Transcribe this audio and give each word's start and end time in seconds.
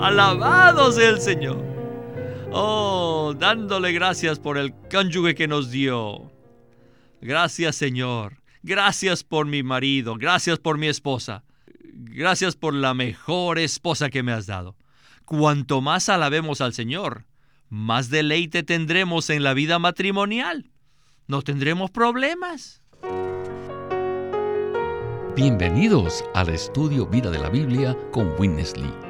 Alabado 0.00 0.90
sea 0.92 1.10
el 1.10 1.20
Señor. 1.20 1.62
Oh, 2.52 3.34
dándole 3.38 3.92
gracias 3.92 4.38
por 4.38 4.56
el 4.56 4.72
cónyuge 4.90 5.34
que 5.34 5.46
nos 5.46 5.70
dio. 5.70 6.32
Gracias 7.20 7.76
Señor. 7.76 8.40
Gracias 8.62 9.24
por 9.24 9.46
mi 9.46 9.62
marido. 9.62 10.16
Gracias 10.16 10.58
por 10.58 10.78
mi 10.78 10.88
esposa. 10.88 11.44
Gracias 11.92 12.56
por 12.56 12.72
la 12.72 12.94
mejor 12.94 13.58
esposa 13.58 14.08
que 14.08 14.22
me 14.22 14.32
has 14.32 14.46
dado. 14.46 14.74
Cuanto 15.26 15.82
más 15.82 16.08
alabemos 16.08 16.62
al 16.62 16.72
Señor, 16.72 17.26
más 17.68 18.08
deleite 18.08 18.62
tendremos 18.62 19.28
en 19.28 19.42
la 19.42 19.52
vida 19.52 19.78
matrimonial. 19.78 20.70
No 21.26 21.42
tendremos 21.42 21.90
problemas. 21.90 22.82
Bienvenidos 25.36 26.24
al 26.34 26.48
estudio 26.48 27.06
Vida 27.06 27.30
de 27.30 27.38
la 27.38 27.50
Biblia 27.50 27.96
con 28.12 28.32
Witness 28.38 28.76
Lee. 28.78 29.09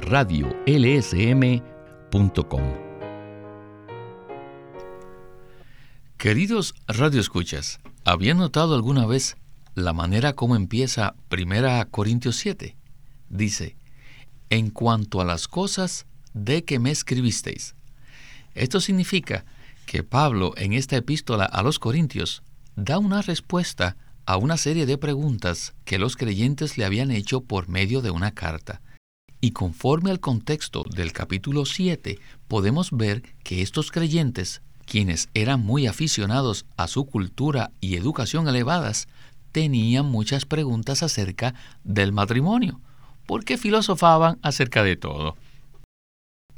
radiolsm.com. 0.00 0.50
Queridos 6.16 6.74
radioescuchas, 6.86 7.80
¿habían 8.04 8.38
notado 8.38 8.74
alguna 8.74 9.06
vez 9.06 9.36
la 9.74 9.92
manera 9.92 10.34
como 10.34 10.56
empieza 10.56 11.14
1 11.30 11.90
Corintios 11.90 12.36
7? 12.36 12.76
Dice, 13.28 13.76
en 14.50 14.70
cuanto 14.70 15.20
a 15.20 15.24
las 15.24 15.48
cosas 15.48 16.06
de 16.34 16.64
que 16.64 16.78
me 16.78 16.90
escribisteis. 16.90 17.74
Esto 18.54 18.80
significa 18.80 19.44
que 19.86 20.02
Pablo 20.02 20.54
en 20.56 20.72
esta 20.72 20.96
epístola 20.96 21.44
a 21.44 21.62
los 21.62 21.78
Corintios 21.78 22.42
da 22.76 22.98
una 22.98 23.22
respuesta 23.22 23.96
a 24.26 24.36
una 24.36 24.56
serie 24.56 24.86
de 24.86 24.98
preguntas 24.98 25.74
que 25.84 25.98
los 25.98 26.16
creyentes 26.16 26.78
le 26.78 26.84
habían 26.84 27.10
hecho 27.10 27.40
por 27.40 27.68
medio 27.68 28.02
de 28.02 28.10
una 28.10 28.32
carta. 28.32 28.80
Y 29.40 29.52
conforme 29.52 30.10
al 30.10 30.20
contexto 30.20 30.84
del 30.94 31.12
capítulo 31.12 31.64
7, 31.64 32.18
podemos 32.48 32.90
ver 32.90 33.22
que 33.42 33.62
estos 33.62 33.90
creyentes, 33.90 34.62
quienes 34.84 35.28
eran 35.34 35.60
muy 35.60 35.86
aficionados 35.86 36.66
a 36.76 36.88
su 36.88 37.06
cultura 37.06 37.70
y 37.80 37.96
educación 37.96 38.48
elevadas, 38.48 39.08
tenían 39.52 40.06
muchas 40.06 40.44
preguntas 40.44 41.02
acerca 41.02 41.54
del 41.84 42.12
matrimonio 42.12 42.80
porque 43.30 43.58
filosofaban 43.58 44.40
acerca 44.42 44.82
de 44.82 44.96
todo. 44.96 45.36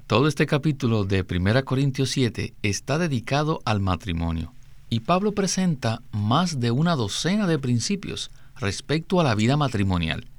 Todo 0.07 0.27
este 0.27 0.47
capítulo 0.47 1.05
de 1.05 1.23
1 1.23 1.67
Corintios 1.67 2.09
7 2.09 2.55
está 2.63 2.97
dedicado 2.97 3.61
al 3.67 3.81
matrimonio, 3.81 4.55
y 4.89 5.01
Pablo 5.01 5.33
presenta 5.33 6.01
más 6.13 6.61
de 6.61 6.71
una 6.71 6.97
docena 6.97 7.47
de 7.47 7.59
principios 7.59 8.31
respecto 8.57 9.21
a 9.21 9.25
la 9.25 9.35
vida 9.35 9.59
matrimonial, 9.59 10.31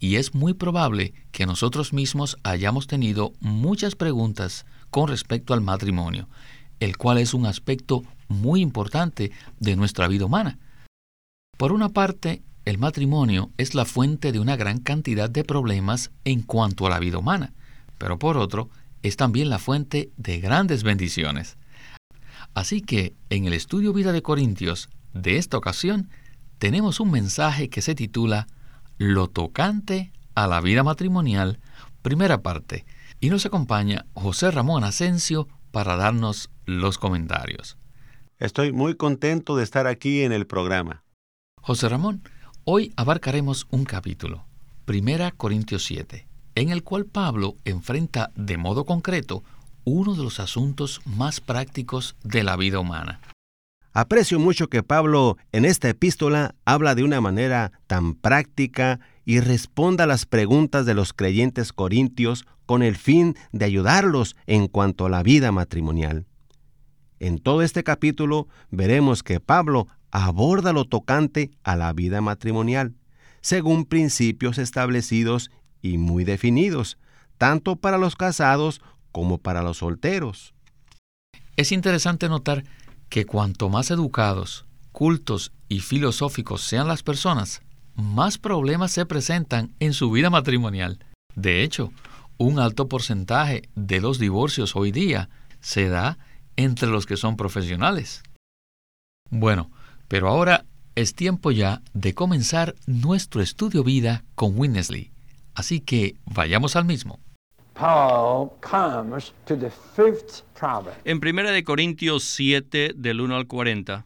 y 0.00 0.16
es 0.16 0.34
muy 0.34 0.54
probable 0.54 1.12
que 1.32 1.46
nosotros 1.46 1.92
mismos 1.92 2.36
hayamos 2.42 2.86
tenido 2.86 3.32
muchas 3.40 3.94
preguntas 3.96 4.66
con 4.90 5.08
respecto 5.08 5.54
al 5.54 5.60
matrimonio, 5.60 6.28
el 6.80 6.96
cual 6.96 7.18
es 7.18 7.34
un 7.34 7.46
aspecto 7.46 8.04
muy 8.28 8.60
importante 8.60 9.32
de 9.58 9.76
nuestra 9.76 10.08
vida 10.08 10.26
humana. 10.26 10.58
Por 11.56 11.72
una 11.72 11.88
parte, 11.88 12.42
el 12.64 12.78
matrimonio 12.78 13.50
es 13.56 13.74
la 13.74 13.84
fuente 13.84 14.30
de 14.30 14.40
una 14.40 14.56
gran 14.56 14.78
cantidad 14.78 15.28
de 15.28 15.42
problemas 15.42 16.10
en 16.24 16.42
cuanto 16.42 16.86
a 16.86 16.90
la 16.90 17.00
vida 17.00 17.18
humana, 17.18 17.52
pero 17.96 18.18
por 18.18 18.36
otro, 18.36 18.70
es 19.02 19.16
también 19.16 19.48
la 19.48 19.58
fuente 19.58 20.10
de 20.16 20.40
grandes 20.40 20.82
bendiciones. 20.82 21.56
Así 22.54 22.80
que 22.80 23.14
en 23.30 23.46
el 23.46 23.52
estudio 23.52 23.92
Vida 23.92 24.12
de 24.12 24.22
Corintios 24.22 24.88
de 25.14 25.36
esta 25.36 25.56
ocasión 25.56 26.10
tenemos 26.58 27.00
un 27.00 27.10
mensaje 27.10 27.68
que 27.68 27.82
se 27.82 27.94
titula 27.94 28.48
Lo 28.98 29.28
tocante 29.28 30.12
a 30.34 30.46
la 30.46 30.60
vida 30.60 30.82
matrimonial, 30.82 31.60
primera 32.02 32.42
parte, 32.42 32.84
y 33.20 33.30
nos 33.30 33.46
acompaña 33.46 34.06
José 34.14 34.50
Ramón 34.50 34.84
Asensio 34.84 35.48
para 35.70 35.96
darnos 35.96 36.50
los 36.66 36.98
comentarios. 36.98 37.78
Estoy 38.38 38.72
muy 38.72 38.94
contento 38.94 39.56
de 39.56 39.64
estar 39.64 39.86
aquí 39.86 40.22
en 40.22 40.32
el 40.32 40.46
programa. 40.46 41.02
José 41.60 41.88
Ramón, 41.88 42.22
Hoy 42.70 42.92
abarcaremos 42.96 43.66
un 43.70 43.86
capítulo, 43.86 44.44
1 44.86 45.30
Corintios 45.38 45.84
7, 45.86 46.26
en 46.54 46.68
el 46.68 46.82
cual 46.82 47.06
Pablo 47.06 47.56
enfrenta 47.64 48.30
de 48.34 48.58
modo 48.58 48.84
concreto 48.84 49.42
uno 49.84 50.14
de 50.14 50.22
los 50.22 50.38
asuntos 50.38 51.00
más 51.06 51.40
prácticos 51.40 52.14
de 52.22 52.42
la 52.42 52.56
vida 52.56 52.78
humana. 52.78 53.20
Aprecio 53.98 54.38
mucho 54.38 54.68
que 54.68 54.84
Pablo 54.84 55.38
en 55.50 55.64
esta 55.64 55.88
epístola 55.88 56.54
habla 56.64 56.94
de 56.94 57.02
una 57.02 57.20
manera 57.20 57.72
tan 57.88 58.14
práctica 58.14 59.00
y 59.24 59.40
responda 59.40 60.04
a 60.04 60.06
las 60.06 60.24
preguntas 60.24 60.86
de 60.86 60.94
los 60.94 61.12
creyentes 61.12 61.72
corintios 61.72 62.46
con 62.64 62.84
el 62.84 62.94
fin 62.94 63.34
de 63.50 63.64
ayudarlos 63.64 64.36
en 64.46 64.68
cuanto 64.68 65.06
a 65.06 65.08
la 65.08 65.24
vida 65.24 65.50
matrimonial. 65.50 66.26
En 67.18 67.40
todo 67.40 67.62
este 67.62 67.82
capítulo 67.82 68.46
veremos 68.70 69.24
que 69.24 69.40
Pablo 69.40 69.88
aborda 70.12 70.72
lo 70.72 70.84
tocante 70.84 71.50
a 71.64 71.74
la 71.74 71.92
vida 71.92 72.20
matrimonial, 72.20 72.94
según 73.40 73.84
principios 73.84 74.58
establecidos 74.58 75.50
y 75.82 75.98
muy 75.98 76.22
definidos, 76.22 76.98
tanto 77.36 77.74
para 77.74 77.98
los 77.98 78.14
casados 78.14 78.80
como 79.10 79.38
para 79.38 79.64
los 79.64 79.78
solteros. 79.78 80.54
Es 81.56 81.72
interesante 81.72 82.28
notar 82.28 82.62
que 83.08 83.26
cuanto 83.26 83.68
más 83.68 83.90
educados, 83.90 84.66
cultos 84.92 85.52
y 85.68 85.80
filosóficos 85.80 86.62
sean 86.62 86.88
las 86.88 87.02
personas, 87.02 87.62
más 87.94 88.38
problemas 88.38 88.92
se 88.92 89.06
presentan 89.06 89.74
en 89.80 89.92
su 89.92 90.10
vida 90.10 90.30
matrimonial. 90.30 90.98
De 91.34 91.62
hecho, 91.62 91.92
un 92.36 92.58
alto 92.58 92.88
porcentaje 92.88 93.68
de 93.74 94.00
los 94.00 94.18
divorcios 94.18 94.76
hoy 94.76 94.92
día 94.92 95.28
se 95.60 95.88
da 95.88 96.18
entre 96.56 96.88
los 96.88 97.06
que 97.06 97.16
son 97.16 97.36
profesionales. 97.36 98.22
Bueno, 99.30 99.70
pero 100.06 100.28
ahora 100.28 100.64
es 100.94 101.14
tiempo 101.14 101.50
ya 101.50 101.82
de 101.92 102.14
comenzar 102.14 102.74
nuestro 102.86 103.42
estudio 103.42 103.84
vida 103.84 104.24
con 104.34 104.58
Winnesley. 104.58 105.12
Así 105.54 105.80
que 105.80 106.16
vayamos 106.24 106.76
al 106.76 106.84
mismo. 106.84 107.20
En 111.04 111.18
1 111.18 111.64
Corintios 111.64 112.24
7, 112.24 112.92
del 112.96 113.20
1 113.20 113.36
al 113.36 113.46
40, 113.46 114.04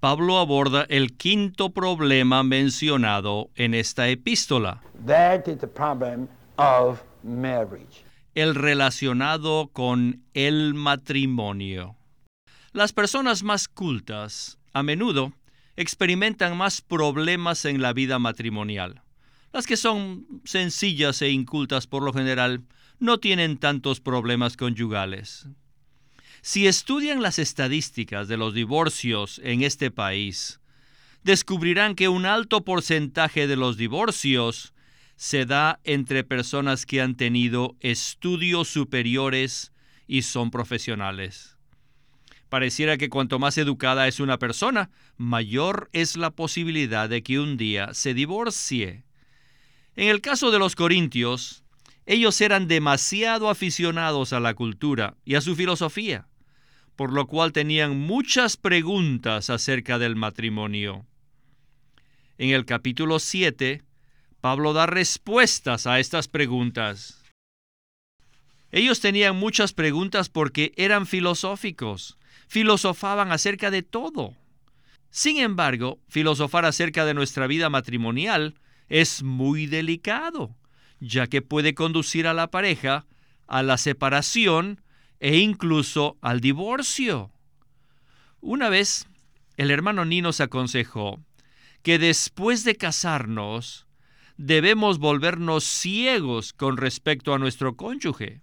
Pablo 0.00 0.38
aborda 0.38 0.84
el 0.88 1.16
quinto 1.16 1.70
problema 1.70 2.42
mencionado 2.42 3.50
en 3.54 3.74
esta 3.74 4.08
epístola. 4.08 4.82
El 8.34 8.54
relacionado 8.56 9.68
con 9.72 10.24
el 10.34 10.74
matrimonio. 10.74 11.94
Las 12.72 12.92
personas 12.92 13.44
más 13.44 13.68
cultas 13.68 14.58
a 14.72 14.82
menudo 14.82 15.32
experimentan 15.76 16.56
más 16.56 16.80
problemas 16.80 17.64
en 17.64 17.80
la 17.80 17.92
vida 17.92 18.18
matrimonial. 18.18 19.02
Las 19.52 19.68
que 19.68 19.76
son 19.76 20.26
sencillas 20.44 21.22
e 21.22 21.30
incultas 21.30 21.86
por 21.86 22.02
lo 22.02 22.12
general 22.12 22.64
no 22.98 23.18
tienen 23.18 23.58
tantos 23.58 24.00
problemas 24.00 24.56
conyugales. 24.56 25.46
Si 26.42 26.66
estudian 26.66 27.22
las 27.22 27.38
estadísticas 27.38 28.28
de 28.28 28.36
los 28.36 28.54
divorcios 28.54 29.40
en 29.42 29.62
este 29.62 29.90
país, 29.90 30.60
descubrirán 31.22 31.94
que 31.94 32.08
un 32.08 32.26
alto 32.26 32.64
porcentaje 32.64 33.46
de 33.46 33.56
los 33.56 33.76
divorcios 33.76 34.74
se 35.16 35.46
da 35.46 35.80
entre 35.84 36.24
personas 36.24 36.86
que 36.86 37.00
han 37.00 37.16
tenido 37.16 37.76
estudios 37.80 38.68
superiores 38.68 39.72
y 40.06 40.22
son 40.22 40.50
profesionales. 40.50 41.56
Pareciera 42.48 42.98
que 42.98 43.08
cuanto 43.08 43.38
más 43.38 43.58
educada 43.58 44.06
es 44.06 44.20
una 44.20 44.38
persona, 44.38 44.90
mayor 45.16 45.88
es 45.92 46.16
la 46.16 46.30
posibilidad 46.30 47.08
de 47.08 47.22
que 47.22 47.40
un 47.40 47.56
día 47.56 47.94
se 47.94 48.14
divorcie. 48.14 49.04
En 49.96 50.08
el 50.08 50.20
caso 50.20 50.50
de 50.50 50.58
los 50.58 50.76
corintios, 50.76 51.63
ellos 52.06 52.40
eran 52.40 52.68
demasiado 52.68 53.48
aficionados 53.48 54.32
a 54.32 54.40
la 54.40 54.54
cultura 54.54 55.16
y 55.24 55.36
a 55.36 55.40
su 55.40 55.56
filosofía, 55.56 56.28
por 56.96 57.12
lo 57.12 57.26
cual 57.26 57.52
tenían 57.52 57.98
muchas 57.98 58.56
preguntas 58.56 59.50
acerca 59.50 59.98
del 59.98 60.16
matrimonio. 60.16 61.06
En 62.36 62.50
el 62.50 62.66
capítulo 62.66 63.18
7, 63.18 63.82
Pablo 64.40 64.72
da 64.72 64.86
respuestas 64.86 65.86
a 65.86 65.98
estas 65.98 66.28
preguntas. 66.28 67.22
Ellos 68.70 69.00
tenían 69.00 69.36
muchas 69.36 69.72
preguntas 69.72 70.28
porque 70.28 70.72
eran 70.76 71.06
filosóficos, 71.06 72.18
filosofaban 72.48 73.32
acerca 73.32 73.70
de 73.70 73.82
todo. 73.82 74.36
Sin 75.10 75.38
embargo, 75.38 76.00
filosofar 76.08 76.64
acerca 76.64 77.04
de 77.04 77.14
nuestra 77.14 77.46
vida 77.46 77.70
matrimonial 77.70 78.56
es 78.88 79.22
muy 79.22 79.66
delicado, 79.66 80.56
ya 81.04 81.26
que 81.26 81.42
puede 81.42 81.74
conducir 81.74 82.26
a 82.26 82.34
la 82.34 82.50
pareja 82.50 83.06
a 83.46 83.62
la 83.62 83.76
separación 83.76 84.80
e 85.20 85.36
incluso 85.36 86.16
al 86.22 86.40
divorcio. 86.40 87.30
Una 88.40 88.68
vez, 88.68 89.06
el 89.56 89.70
hermano 89.70 90.04
Ni 90.04 90.22
nos 90.22 90.40
aconsejó 90.40 91.20
que 91.82 91.98
después 91.98 92.64
de 92.64 92.76
casarnos, 92.76 93.86
debemos 94.38 94.98
volvernos 94.98 95.64
ciegos 95.64 96.54
con 96.54 96.78
respecto 96.78 97.34
a 97.34 97.38
nuestro 97.38 97.76
cónyuge. 97.76 98.40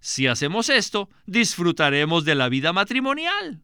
Si 0.00 0.26
hacemos 0.26 0.70
esto, 0.70 1.10
disfrutaremos 1.26 2.24
de 2.24 2.34
la 2.34 2.48
vida 2.48 2.72
matrimonial. 2.72 3.62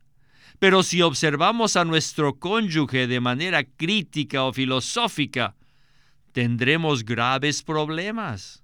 Pero 0.58 0.82
si 0.82 1.00
observamos 1.00 1.76
a 1.76 1.87
nuestro 1.87 2.38
cónyuge 2.38 3.06
de 3.06 3.20
manera 3.20 3.64
crítica 3.64 4.44
o 4.44 4.52
filosófica, 4.52 5.56
tendremos 6.37 7.06
graves 7.06 7.62
problemas. 7.62 8.62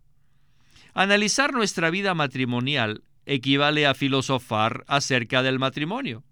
Analizar 0.92 1.54
nuestra 1.54 1.88
vida 1.88 2.12
matrimonial 2.12 3.02
equivale 3.24 3.86
a 3.86 3.94
filosofar 3.94 4.84
acerca 4.88 5.42
del 5.42 5.58
matrimonio. 5.58 6.22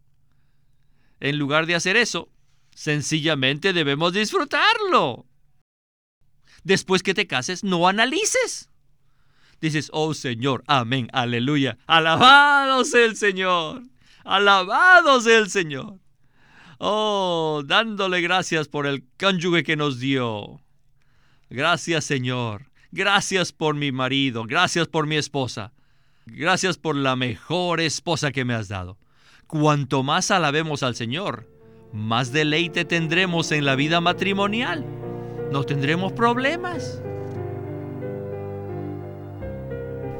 En 1.18 1.38
lugar 1.38 1.64
de 1.64 1.76
hacer 1.76 1.96
eso, 1.96 2.28
sencillamente 2.74 3.72
debemos 3.72 4.12
disfrutarlo. 4.12 5.24
Después 6.62 7.02
que 7.02 7.14
te 7.14 7.26
cases, 7.26 7.64
no 7.64 7.88
analices. 7.88 8.68
Dices, 9.62 9.88
oh 9.94 10.12
Señor, 10.12 10.62
amén, 10.66 11.08
aleluya, 11.10 11.78
alabado 11.86 12.84
sea 12.84 13.06
el 13.06 13.16
Señor. 13.16 13.84
Alabado 14.24 15.22
sea 15.22 15.38
el 15.38 15.48
Señor. 15.48 16.00
Oh, 16.76 17.62
dándole 17.64 18.20
gracias 18.20 18.68
por 18.68 18.86
el 18.86 19.08
cónyuge 19.18 19.62
que 19.62 19.76
nos 19.76 20.00
dio. 20.00 20.60
Gracias, 21.50 22.04
Señor. 22.04 22.70
Gracias 22.92 23.52
por 23.52 23.74
mi 23.74 23.92
marido. 23.92 24.44
Gracias 24.44 24.86
por 24.88 25.06
mi 25.06 25.16
esposa. 25.16 25.72
Gracias 26.26 26.78
por 26.78 26.94
la 26.94 27.16
mejor 27.16 27.80
esposa 27.80 28.30
que 28.30 28.44
me 28.44 28.54
has 28.54 28.68
dado. 28.68 28.96
Cuanto 29.46 30.04
más 30.04 30.30
alabemos 30.30 30.84
al 30.84 30.94
Señor, 30.94 31.48
más 31.92 32.32
deleite 32.32 32.84
tendremos 32.84 33.50
en 33.50 33.64
la 33.64 33.74
vida 33.74 34.00
matrimonial. 34.00 34.86
No 35.50 35.64
tendremos 35.64 36.12
problemas. 36.12 37.02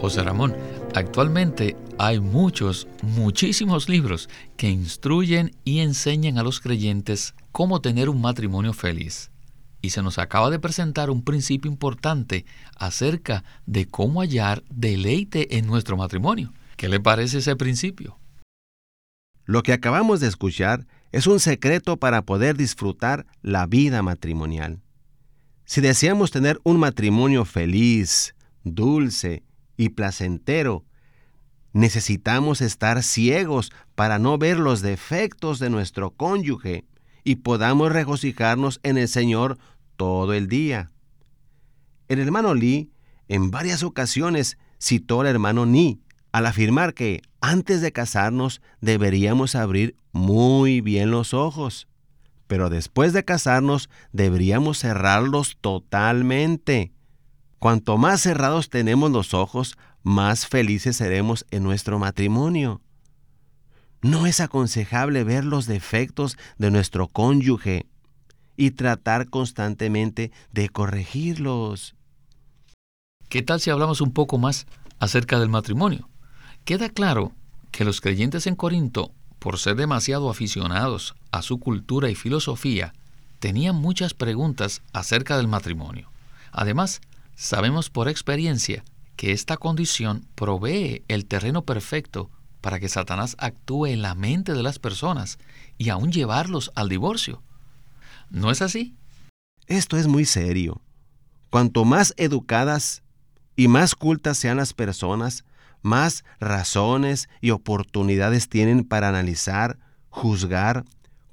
José 0.00 0.24
Ramón, 0.24 0.56
actualmente 0.94 1.76
hay 1.98 2.18
muchos, 2.18 2.88
muchísimos 3.02 3.88
libros 3.88 4.28
que 4.56 4.68
instruyen 4.68 5.52
y 5.62 5.80
enseñan 5.80 6.38
a 6.38 6.42
los 6.42 6.58
creyentes 6.58 7.34
cómo 7.52 7.80
tener 7.80 8.08
un 8.08 8.20
matrimonio 8.20 8.72
feliz. 8.72 9.29
Y 9.82 9.90
se 9.90 10.02
nos 10.02 10.18
acaba 10.18 10.50
de 10.50 10.58
presentar 10.58 11.10
un 11.10 11.22
principio 11.22 11.70
importante 11.70 12.44
acerca 12.76 13.44
de 13.66 13.86
cómo 13.86 14.20
hallar 14.20 14.62
deleite 14.68 15.58
en 15.58 15.66
nuestro 15.66 15.96
matrimonio. 15.96 16.52
¿Qué 16.76 16.88
le 16.88 17.00
parece 17.00 17.38
ese 17.38 17.56
principio? 17.56 18.18
Lo 19.44 19.62
que 19.62 19.72
acabamos 19.72 20.20
de 20.20 20.28
escuchar 20.28 20.86
es 21.12 21.26
un 21.26 21.40
secreto 21.40 21.96
para 21.96 22.22
poder 22.22 22.56
disfrutar 22.56 23.26
la 23.42 23.66
vida 23.66 24.02
matrimonial. 24.02 24.80
Si 25.64 25.80
deseamos 25.80 26.30
tener 26.30 26.60
un 26.62 26.78
matrimonio 26.78 27.44
feliz, 27.44 28.34
dulce 28.64 29.44
y 29.76 29.90
placentero. 29.90 30.84
Necesitamos 31.72 32.60
estar 32.60 33.02
ciegos 33.02 33.72
para 33.94 34.18
no 34.18 34.36
ver 34.38 34.58
los 34.58 34.82
defectos 34.82 35.58
de 35.58 35.70
nuestro 35.70 36.10
cónyuge 36.10 36.84
y 37.22 37.36
podamos 37.36 37.92
regocijarnos 37.92 38.80
en 38.82 38.98
el 38.98 39.08
Señor 39.08 39.58
todo 40.00 40.32
el 40.32 40.49
día. 40.49 40.91
El 42.08 42.20
hermano 42.20 42.55
Lee 42.55 42.91
en 43.29 43.50
varias 43.50 43.82
ocasiones 43.82 44.56
citó 44.81 45.20
al 45.20 45.26
hermano 45.26 45.67
Ni 45.67 46.00
al 46.32 46.47
afirmar 46.47 46.94
que 46.94 47.20
antes 47.43 47.82
de 47.82 47.93
casarnos 47.93 48.62
deberíamos 48.81 49.55
abrir 49.55 49.97
muy 50.12 50.81
bien 50.81 51.11
los 51.11 51.35
ojos, 51.35 51.87
pero 52.47 52.70
después 52.70 53.12
de 53.12 53.26
casarnos 53.26 53.91
deberíamos 54.11 54.79
cerrarlos 54.79 55.58
totalmente. 55.61 56.94
Cuanto 57.58 57.99
más 57.99 58.23
cerrados 58.23 58.70
tenemos 58.70 59.11
los 59.11 59.35
ojos, 59.35 59.76
más 60.02 60.47
felices 60.47 60.97
seremos 60.97 61.44
en 61.50 61.62
nuestro 61.62 61.99
matrimonio. 61.99 62.81
No 64.00 64.25
es 64.25 64.41
aconsejable 64.41 65.25
ver 65.25 65.44
los 65.44 65.67
defectos 65.67 66.38
de 66.56 66.70
nuestro 66.70 67.06
cónyuge 67.06 67.89
y 68.56 68.73
tratar 68.73 69.29
constantemente 69.29 70.32
de 70.52 70.69
corregirlos. 70.69 71.94
¿Qué 73.29 73.43
tal 73.43 73.61
si 73.61 73.70
hablamos 73.70 74.00
un 74.00 74.12
poco 74.12 74.38
más 74.38 74.67
acerca 74.99 75.38
del 75.38 75.49
matrimonio? 75.49 76.08
Queda 76.64 76.88
claro 76.88 77.32
que 77.70 77.85
los 77.85 78.00
creyentes 78.00 78.47
en 78.47 78.56
Corinto, 78.56 79.12
por 79.38 79.58
ser 79.58 79.76
demasiado 79.76 80.29
aficionados 80.31 81.14
a 81.31 81.43
su 81.43 81.58
cultura 81.58 82.11
y 82.11 82.14
filosofía, 82.14 82.93
tenían 83.38 83.76
muchas 83.76 84.14
preguntas 84.14 84.82
acerca 84.93 85.37
del 85.37 85.49
matrimonio. 85.49 86.11
Además, 86.52 87.00
Sabemos 87.43 87.88
por 87.88 88.11
experiencia 88.11 88.85
que 89.17 89.32
esta 89.32 89.56
condición 89.56 90.26
provee 90.35 91.05
el 91.08 91.25
terreno 91.25 91.62
perfecto 91.62 92.31
para 92.61 92.79
que 92.79 92.91
Satanás 92.91 93.35
actúe 93.38 93.87
en 93.87 94.02
la 94.02 94.14
mente 94.14 94.52
de 94.52 94.62
las 94.62 94.79
personas 94.79 95.38
y 95.79 95.88
aún 95.88 96.12
llevarlos 96.12 96.70
al 96.75 96.91
divorcio. 96.91 97.43
¿No 98.30 98.50
es 98.50 98.62
así? 98.62 98.96
Esto 99.66 99.96
es 99.96 100.06
muy 100.06 100.24
serio. 100.24 100.80
Cuanto 101.50 101.84
más 101.84 102.14
educadas 102.16 103.02
y 103.56 103.68
más 103.68 103.94
cultas 103.94 104.38
sean 104.38 104.56
las 104.56 104.72
personas, 104.72 105.44
más 105.82 106.24
razones 106.38 107.28
y 107.40 107.50
oportunidades 107.50 108.48
tienen 108.48 108.84
para 108.84 109.08
analizar, 109.08 109.78
juzgar, 110.08 110.84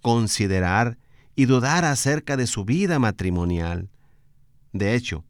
considerar 0.02 0.98
y 1.36 1.46
dudar 1.46 1.86
acerca 1.86 2.36
de 2.36 2.48
su 2.48 2.66
vida 2.66 2.98
matrimonial. 2.98 3.90
De 4.74 4.96
hecho, 4.96 5.24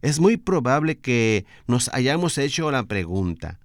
es 0.00 0.18
muy 0.18 0.36
probable 0.36 0.98
que 0.98 1.44
nos 1.66 1.88
hayamos 1.92 2.38
hecho 2.38 2.70
la 2.70 2.84
pregunta, 2.84 3.60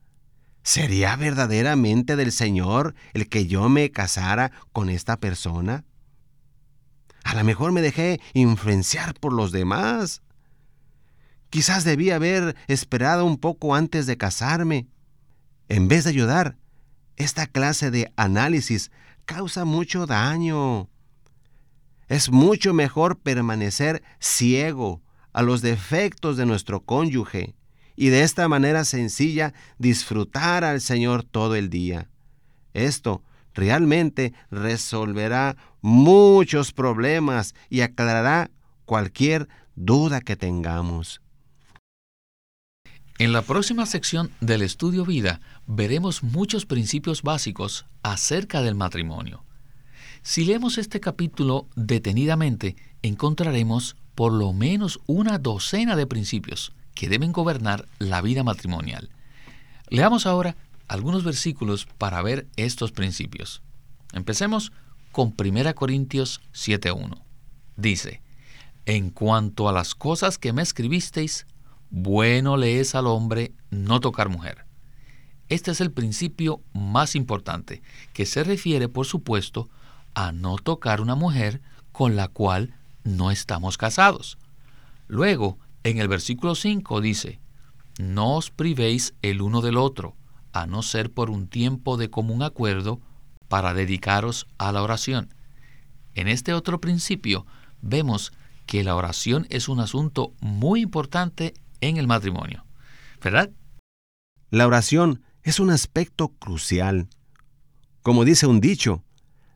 ¿sería 0.64 1.16
verdaderamente 1.16 2.16
del 2.16 2.32
Señor 2.32 2.94
el 3.14 3.30
que 3.30 3.48
yo 3.48 3.70
me 3.70 3.90
casara 3.92 4.52
con 4.74 4.90
esta 4.90 5.18
persona? 5.18 5.86
A 7.28 7.36
lo 7.36 7.44
mejor 7.44 7.74
me 7.74 7.82
dejé 7.82 8.22
influenciar 8.34 9.14
por 9.14 9.34
los 9.34 9.52
demás. 9.52 10.22
Quizás 11.50 11.84
debí 11.84 12.10
haber 12.12 12.56
esperado 12.70 13.26
un 13.26 13.36
poco 13.38 13.76
antes 13.76 14.06
de 14.06 14.16
casarme. 14.16 14.88
En 15.68 15.90
vez 15.90 16.06
de 16.06 16.12
ayudar, 16.12 16.56
esta 17.18 17.46
clase 17.46 17.92
de 17.92 18.14
análisis 18.16 18.92
causa 19.26 19.66
mucho 19.66 20.06
daño. 20.06 20.90
Es 22.08 22.32
mucho 22.32 22.74
mejor 22.74 23.20
permanecer 23.20 24.04
ciego 24.22 25.02
a 25.34 25.42
los 25.42 25.62
defectos 25.62 26.38
de 26.38 26.46
nuestro 26.46 26.86
cónyuge 26.86 27.56
y 27.98 28.08
de 28.08 28.24
esta 28.24 28.48
manera 28.48 28.86
sencilla 28.86 29.54
disfrutar 29.78 30.64
al 30.64 30.80
Señor 30.80 31.26
todo 31.26 31.56
el 31.56 31.70
día. 31.70 32.10
Esto 32.74 33.22
realmente 33.58 34.34
resolverá 34.52 35.58
muchos 35.82 36.72
problemas 36.72 37.56
y 37.70 37.82
aclarará 37.82 38.52
cualquier 38.86 39.50
duda 39.76 40.22
que 40.22 40.38
tengamos. 40.38 41.22
En 43.20 43.34
la 43.34 43.42
próxima 43.42 43.88
sección 43.88 44.32
del 44.42 44.62
estudio 44.62 45.04
vida 45.06 45.42
veremos 45.66 46.22
muchos 46.22 46.68
principios 46.68 47.24
básicos 47.24 47.86
acerca 48.04 48.62
del 48.62 48.76
matrimonio. 48.76 49.44
Si 50.22 50.46
leemos 50.46 50.78
este 50.78 51.00
capítulo 51.00 51.68
detenidamente, 51.76 52.76
encontraremos 53.02 53.96
por 54.14 54.34
lo 54.34 54.54
menos 54.54 55.00
una 55.08 55.40
docena 55.40 55.96
de 55.96 56.06
principios 56.06 56.74
que 56.94 57.10
deben 57.10 57.32
gobernar 57.32 57.88
la 57.98 58.22
vida 58.22 58.44
matrimonial. 58.44 59.10
Leamos 59.90 60.26
ahora 60.26 60.56
algunos 60.88 61.24
versículos 61.24 61.88
para 61.98 62.22
ver 62.22 62.48
estos 62.56 62.92
principios. 62.92 63.62
Empecemos 64.14 64.72
con 65.12 65.34
1 65.38 65.76
Corintios 65.76 66.42
7.1. 66.54 67.22
Dice, 67.76 68.22
En 68.86 69.10
cuanto 69.10 69.68
a 69.68 69.74
las 69.74 69.96
cosas 69.96 70.38
que 70.38 70.54
me 70.54 70.62
escribisteis, 70.62 71.46
bueno 71.90 72.58
le 72.58 72.80
es 72.80 72.96
al 72.96 73.08
hombre 73.08 73.54
no 73.70 74.00
tocar 74.00 74.30
mujer. 74.30 74.66
Este 75.50 75.72
es 75.72 75.80
el 75.80 75.92
principio 75.92 76.62
más 76.74 77.16
importante, 77.16 77.82
que 78.14 78.26
se 78.26 78.44
refiere, 78.44 78.90
por 78.90 79.06
supuesto, 79.06 79.70
a 80.14 80.32
no 80.32 80.58
tocar 80.58 81.00
una 81.00 81.16
mujer 81.16 81.62
con 81.94 82.16
la 82.16 82.28
cual 82.28 82.74
no 83.04 83.32
estamos 83.32 83.78
casados. 83.78 84.38
Luego, 85.08 85.58
en 85.84 86.00
el 86.00 86.10
versículo 86.10 86.54
5 86.54 87.00
dice, 87.00 87.40
no 87.98 88.36
os 88.36 88.52
privéis 88.52 89.14
el 89.22 89.42
uno 89.42 89.62
del 89.62 89.78
otro, 89.78 90.17
a 90.62 90.68
no 90.68 90.82
ser 90.84 91.12
por 91.12 91.30
un 91.30 91.48
tiempo 91.48 91.98
de 91.98 92.10
común 92.10 92.44
acuerdo 92.44 93.02
para 93.48 93.74
dedicaros 93.74 94.48
a 94.58 94.72
la 94.72 94.82
oración. 94.82 95.34
En 96.16 96.28
este 96.28 96.54
otro 96.54 96.82
principio 96.82 97.46
vemos 97.82 98.34
que 98.66 98.84
la 98.84 98.96
oración 98.96 99.48
es 99.50 99.70
un 99.70 99.80
asunto 99.80 100.34
muy 100.40 100.82
importante 100.82 101.54
en 101.82 101.98
el 101.98 102.08
matrimonio, 102.08 102.66
¿verdad? 103.24 103.52
La 104.50 104.68
oración 104.68 105.22
es 105.44 105.60
un 105.60 105.70
aspecto 105.70 106.30
crucial. 106.30 107.08
Como 108.02 108.26
dice 108.26 108.48
un 108.48 108.60
dicho, 108.60 109.04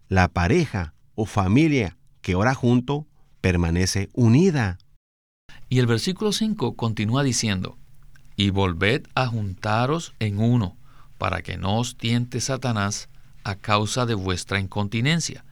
la 0.07 0.27
pareja 0.27 0.93
o 1.15 1.25
familia 1.25 1.97
que 2.21 2.35
ora 2.35 2.53
junto 2.53 3.07
permanece 3.41 4.09
unida. 4.13 4.77
Y 5.67 5.79
el 5.79 5.87
versículo 5.87 6.31
5 6.31 6.75
continúa 6.75 7.23
diciendo, 7.23 7.77
y 8.35 8.49
volved 8.49 9.07
a 9.15 9.27
juntaros 9.27 10.13
en 10.19 10.39
uno, 10.39 10.77
para 11.21 11.43
que 11.43 11.55
no 11.55 11.77
os 11.77 11.97
tiente 11.97 12.41
Satanás 12.41 13.07
a 13.43 13.53
causa 13.53 14.07
de 14.07 14.15
vuestra 14.15 14.59
incontinencia. 14.59 15.45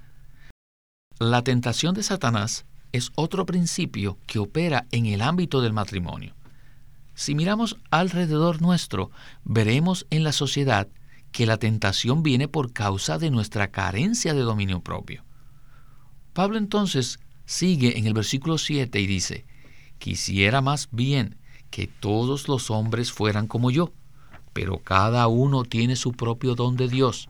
La 1.19 1.43
tentación 1.43 1.93
de 1.93 2.01
Satanás 2.01 2.65
es 2.91 3.11
otro 3.13 3.45
principio 3.45 4.17
que 4.25 4.39
opera 4.39 4.87
en 4.89 5.05
el 5.05 5.21
ámbito 5.21 5.61
del 5.61 5.73
matrimonio. 5.73 6.33
Si 7.13 7.35
miramos 7.35 7.77
alrededor 7.91 8.63
nuestro, 8.63 9.11
veremos 9.43 10.07
en 10.09 10.23
la 10.23 10.31
sociedad 10.31 10.87
que 11.31 11.45
la 11.45 11.57
tentación 11.57 12.23
viene 12.23 12.47
por 12.47 12.73
causa 12.73 13.19
de 13.19 13.29
nuestra 13.29 13.69
carencia 13.69 14.33
de 14.33 14.41
dominio 14.41 14.79
propio. 14.79 15.23
Pablo 16.33 16.57
entonces 16.57 17.19
sigue 17.45 17.99
en 17.99 18.07
el 18.07 18.15
versículo 18.15 18.57
7 18.57 18.99
y 18.99 19.05
dice, 19.05 19.45
quisiera 19.99 20.61
más 20.61 20.89
bien 20.91 21.37
que 21.69 21.85
todos 21.85 22.47
los 22.47 22.71
hombres 22.71 23.11
fueran 23.11 23.45
como 23.45 23.69
yo, 23.69 23.93
pero 24.53 24.79
cada 24.79 25.27
uno 25.27 25.63
tiene 25.63 25.95
su 25.95 26.13
propio 26.13 26.55
don 26.55 26.75
de 26.75 26.87
Dios, 26.87 27.29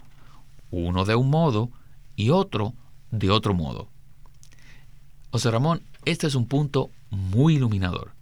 uno 0.72 1.06
de 1.06 1.16
un 1.16 1.30
modo 1.30 1.70
y 2.16 2.30
otro 2.30 2.74
de 3.12 3.30
otro 3.30 3.54
modo. 3.54 3.90
José 5.32 5.52
Ramón, 5.52 5.84
este 6.06 6.28
es 6.28 6.36
un 6.36 6.48
punto 6.48 6.90
muy 7.10 7.56
iluminador. 7.56 8.14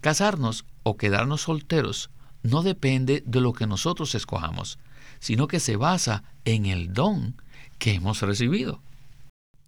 Casarnos 0.00 0.64
o 0.82 0.96
quedarnos 0.96 1.42
solteros 1.42 2.10
no 2.42 2.62
depende 2.62 3.22
de 3.26 3.40
lo 3.40 3.52
que 3.52 3.66
nosotros 3.66 4.14
escojamos, 4.14 4.78
sino 5.18 5.46
que 5.46 5.60
se 5.60 5.76
basa 5.76 6.24
en 6.44 6.66
el 6.66 6.92
don 6.92 7.36
que 7.78 7.94
hemos 7.94 8.22
recibido. 8.22 8.80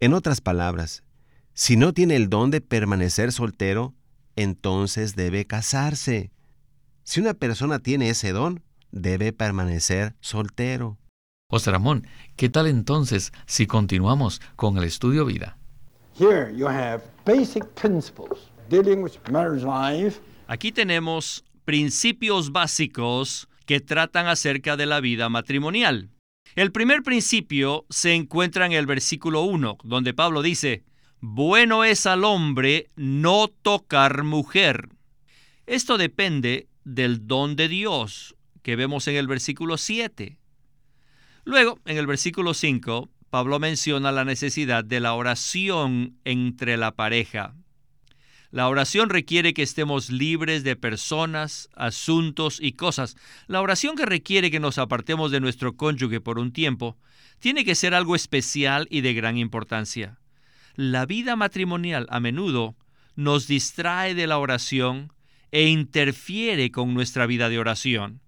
En 0.00 0.14
otras 0.14 0.40
palabras, 0.40 1.02
si 1.54 1.76
no 1.76 1.92
tiene 1.92 2.16
el 2.16 2.30
don 2.30 2.50
de 2.50 2.60
permanecer 2.60 3.32
soltero, 3.32 3.94
entonces 4.36 5.14
debe 5.14 5.46
casarse. 5.46 6.30
Si 7.04 7.20
una 7.20 7.34
persona 7.34 7.80
tiene 7.80 8.10
ese 8.10 8.32
don, 8.32 8.62
debe 8.90 9.32
permanecer 9.32 10.14
soltero. 10.20 10.98
José 11.50 11.70
Ramón, 11.72 12.06
¿qué 12.36 12.48
tal 12.48 12.66
entonces 12.66 13.32
si 13.46 13.66
continuamos 13.66 14.40
con 14.56 14.78
el 14.78 14.84
estudio 14.84 15.26
vida? 15.26 15.58
Aquí 20.46 20.72
tenemos 20.72 21.44
principios 21.64 22.52
básicos 22.52 23.48
que 23.66 23.80
tratan 23.80 24.28
acerca 24.28 24.76
de 24.76 24.86
la 24.86 25.00
vida 25.00 25.28
matrimonial. 25.28 26.10
El 26.54 26.70
primer 26.70 27.02
principio 27.02 27.86
se 27.90 28.14
encuentra 28.14 28.66
en 28.66 28.72
el 28.72 28.86
versículo 28.86 29.42
1, 29.42 29.78
donde 29.84 30.14
Pablo 30.14 30.42
dice, 30.42 30.84
bueno 31.20 31.84
es 31.84 32.06
al 32.06 32.24
hombre 32.24 32.88
no 32.96 33.48
tocar 33.48 34.22
mujer. 34.22 34.90
Esto 35.66 35.96
depende 35.96 36.68
del 36.84 37.26
don 37.26 37.56
de 37.56 37.68
Dios 37.68 38.34
que 38.62 38.76
vemos 38.76 39.08
en 39.08 39.16
el 39.16 39.26
versículo 39.26 39.76
7. 39.76 40.38
Luego, 41.44 41.78
en 41.84 41.96
el 41.96 42.06
versículo 42.06 42.54
5, 42.54 43.10
Pablo 43.30 43.58
menciona 43.58 44.12
la 44.12 44.24
necesidad 44.24 44.84
de 44.84 45.00
la 45.00 45.14
oración 45.14 46.18
entre 46.24 46.76
la 46.76 46.92
pareja. 46.92 47.54
La 48.50 48.68
oración 48.68 49.08
requiere 49.08 49.54
que 49.54 49.62
estemos 49.62 50.10
libres 50.10 50.62
de 50.62 50.76
personas, 50.76 51.70
asuntos 51.74 52.58
y 52.60 52.72
cosas. 52.72 53.16
La 53.46 53.62
oración 53.62 53.96
que 53.96 54.04
requiere 54.04 54.50
que 54.50 54.60
nos 54.60 54.78
apartemos 54.78 55.30
de 55.30 55.40
nuestro 55.40 55.76
cónyuge 55.76 56.20
por 56.20 56.38
un 56.38 56.52
tiempo 56.52 56.98
tiene 57.38 57.64
que 57.64 57.74
ser 57.74 57.94
algo 57.94 58.14
especial 58.14 58.86
y 58.90 59.00
de 59.00 59.14
gran 59.14 59.38
importancia 59.38 60.18
la 60.74 61.06
vida 61.06 61.36
matrimonial 61.36 62.06
a 62.10 62.20
menudo 62.20 62.76
nos 63.14 63.46
distrae 63.46 64.14
de 64.14 64.26
la 64.26 64.38
oración 64.38 65.12
e 65.52 65.68
interfiere 65.68 66.70
con 66.70 66.94
nuestra 66.94 67.26
vida 67.26 67.48
de 67.48 67.58
oración. 67.58 68.20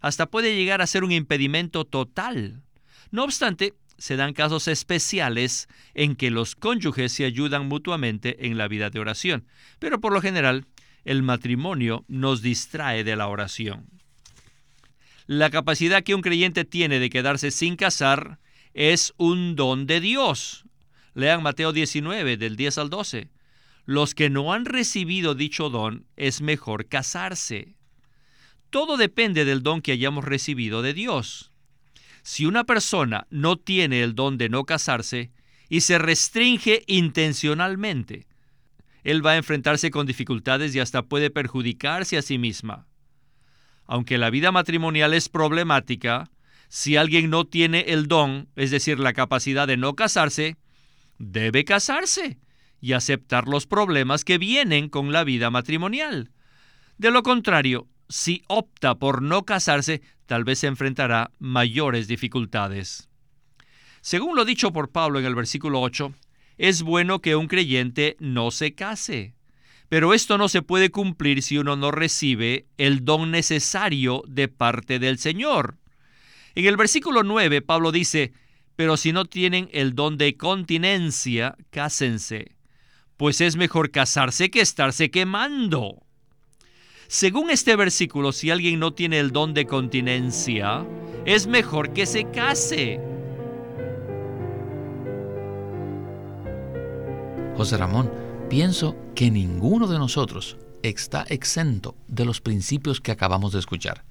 Hasta 0.00 0.26
puede 0.26 0.56
llegar 0.56 0.82
a 0.82 0.86
ser 0.86 1.04
un 1.04 1.12
impedimento 1.12 1.84
total. 1.84 2.62
No 3.10 3.24
obstante, 3.24 3.74
se 3.98 4.16
dan 4.16 4.32
casos 4.32 4.66
especiales 4.66 5.68
en 5.94 6.16
que 6.16 6.30
los 6.30 6.56
cónyuges 6.56 7.12
se 7.12 7.24
ayudan 7.24 7.68
mutuamente 7.68 8.46
en 8.46 8.58
la 8.58 8.66
vida 8.66 8.90
de 8.90 8.98
oración, 8.98 9.46
pero 9.78 10.00
por 10.00 10.12
lo 10.12 10.20
general 10.20 10.66
el 11.04 11.22
matrimonio 11.22 12.04
nos 12.08 12.42
distrae 12.42 13.04
de 13.04 13.14
la 13.14 13.28
oración. 13.28 13.86
La 15.26 15.50
capacidad 15.50 16.02
que 16.02 16.14
un 16.14 16.22
creyente 16.22 16.64
tiene 16.64 16.98
de 16.98 17.10
quedarse 17.10 17.50
sin 17.50 17.76
casar 17.76 18.40
es 18.74 19.14
un 19.18 19.54
don 19.54 19.86
de 19.86 20.00
Dios. 20.00 20.64
Lean 21.14 21.42
Mateo 21.42 21.72
19 21.72 22.36
del 22.36 22.56
10 22.56 22.78
al 22.78 22.90
12. 22.90 23.28
Los 23.84 24.14
que 24.14 24.30
no 24.30 24.52
han 24.52 24.64
recibido 24.64 25.34
dicho 25.34 25.68
don 25.68 26.06
es 26.16 26.40
mejor 26.40 26.86
casarse. 26.86 27.74
Todo 28.70 28.96
depende 28.96 29.44
del 29.44 29.62
don 29.62 29.82
que 29.82 29.92
hayamos 29.92 30.24
recibido 30.24 30.82
de 30.82 30.94
Dios. 30.94 31.52
Si 32.22 32.46
una 32.46 32.64
persona 32.64 33.26
no 33.30 33.56
tiene 33.56 34.02
el 34.02 34.14
don 34.14 34.38
de 34.38 34.48
no 34.48 34.64
casarse 34.64 35.32
y 35.68 35.80
se 35.80 35.98
restringe 35.98 36.84
intencionalmente, 36.86 38.28
él 39.02 39.24
va 39.24 39.32
a 39.32 39.36
enfrentarse 39.36 39.90
con 39.90 40.06
dificultades 40.06 40.74
y 40.76 40.80
hasta 40.80 41.02
puede 41.02 41.30
perjudicarse 41.30 42.16
a 42.16 42.22
sí 42.22 42.38
misma. 42.38 42.86
Aunque 43.86 44.16
la 44.16 44.30
vida 44.30 44.52
matrimonial 44.52 45.12
es 45.12 45.28
problemática, 45.28 46.30
si 46.68 46.96
alguien 46.96 47.30
no 47.30 47.46
tiene 47.46 47.80
el 47.88 48.06
don, 48.06 48.48
es 48.54 48.70
decir, 48.70 49.00
la 49.00 49.12
capacidad 49.12 49.66
de 49.66 49.76
no 49.76 49.96
casarse, 49.96 50.56
debe 51.18 51.64
casarse 51.64 52.38
y 52.82 52.92
aceptar 52.92 53.48
los 53.48 53.66
problemas 53.66 54.24
que 54.24 54.36
vienen 54.36 54.90
con 54.90 55.12
la 55.12 55.24
vida 55.24 55.50
matrimonial. 55.50 56.32
De 56.98 57.10
lo 57.10 57.22
contrario, 57.22 57.86
si 58.08 58.42
opta 58.48 58.96
por 58.96 59.22
no 59.22 59.46
casarse, 59.46 60.02
tal 60.26 60.44
vez 60.44 60.58
se 60.58 60.66
enfrentará 60.66 61.30
mayores 61.38 62.08
dificultades. 62.08 63.08
Según 64.02 64.36
lo 64.36 64.44
dicho 64.44 64.72
por 64.72 64.90
Pablo 64.90 65.20
en 65.20 65.24
el 65.24 65.36
versículo 65.36 65.80
8, 65.80 66.12
es 66.58 66.82
bueno 66.82 67.20
que 67.20 67.36
un 67.36 67.46
creyente 67.46 68.16
no 68.18 68.50
se 68.50 68.74
case, 68.74 69.34
pero 69.88 70.12
esto 70.12 70.36
no 70.36 70.48
se 70.48 70.62
puede 70.62 70.90
cumplir 70.90 71.42
si 71.42 71.58
uno 71.58 71.76
no 71.76 71.92
recibe 71.92 72.66
el 72.78 73.04
don 73.04 73.30
necesario 73.30 74.24
de 74.26 74.48
parte 74.48 74.98
del 74.98 75.18
Señor. 75.18 75.78
En 76.56 76.66
el 76.66 76.76
versículo 76.76 77.22
9, 77.22 77.62
Pablo 77.62 77.92
dice, 77.92 78.32
pero 78.74 78.96
si 78.96 79.12
no 79.12 79.24
tienen 79.24 79.68
el 79.72 79.94
don 79.94 80.18
de 80.18 80.36
continencia, 80.36 81.56
cásense, 81.70 82.56
pues 83.22 83.40
es 83.40 83.54
mejor 83.54 83.92
casarse 83.92 84.50
que 84.50 84.60
estarse 84.60 85.12
quemando. 85.12 86.02
Según 87.06 87.50
este 87.50 87.76
versículo, 87.76 88.32
si 88.32 88.50
alguien 88.50 88.80
no 88.80 88.94
tiene 88.94 89.20
el 89.20 89.30
don 89.30 89.54
de 89.54 89.64
continencia, 89.64 90.84
es 91.24 91.46
mejor 91.46 91.92
que 91.92 92.04
se 92.04 92.24
case. 92.32 92.98
José 97.56 97.76
Ramón, 97.76 98.10
pienso 98.50 98.96
que 99.14 99.30
ninguno 99.30 99.86
de 99.86 100.00
nosotros 100.00 100.56
está 100.82 101.22
exento 101.28 101.94
de 102.08 102.24
los 102.24 102.40
principios 102.40 103.00
que 103.00 103.12
acabamos 103.12 103.52
de 103.52 103.60
escuchar. 103.60 104.02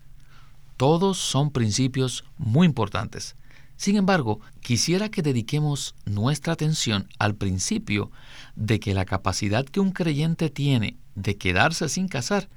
Todos 0.77 1.18
son 1.18 1.51
principios 1.51 2.24
muy 2.38 2.65
importantes 2.65 3.36
sin 3.82 3.96
embargo, 3.96 4.40
quisiera 4.60 5.10
que 5.10 5.24
dediquemos 5.24 5.96
nuestra 6.06 6.54
atención 6.54 7.10
al 7.18 7.34
principio 7.34 8.12
de 8.56 8.80
que 8.80 8.94
la 8.94 9.06
capacidad 9.06 9.66
que 9.66 9.80
un 9.80 9.90
creyente 9.90 10.52
tiene 10.52 11.00
de 11.16 11.36
quedarse 11.36 11.90
sin 11.90 12.08
casar 12.08 12.48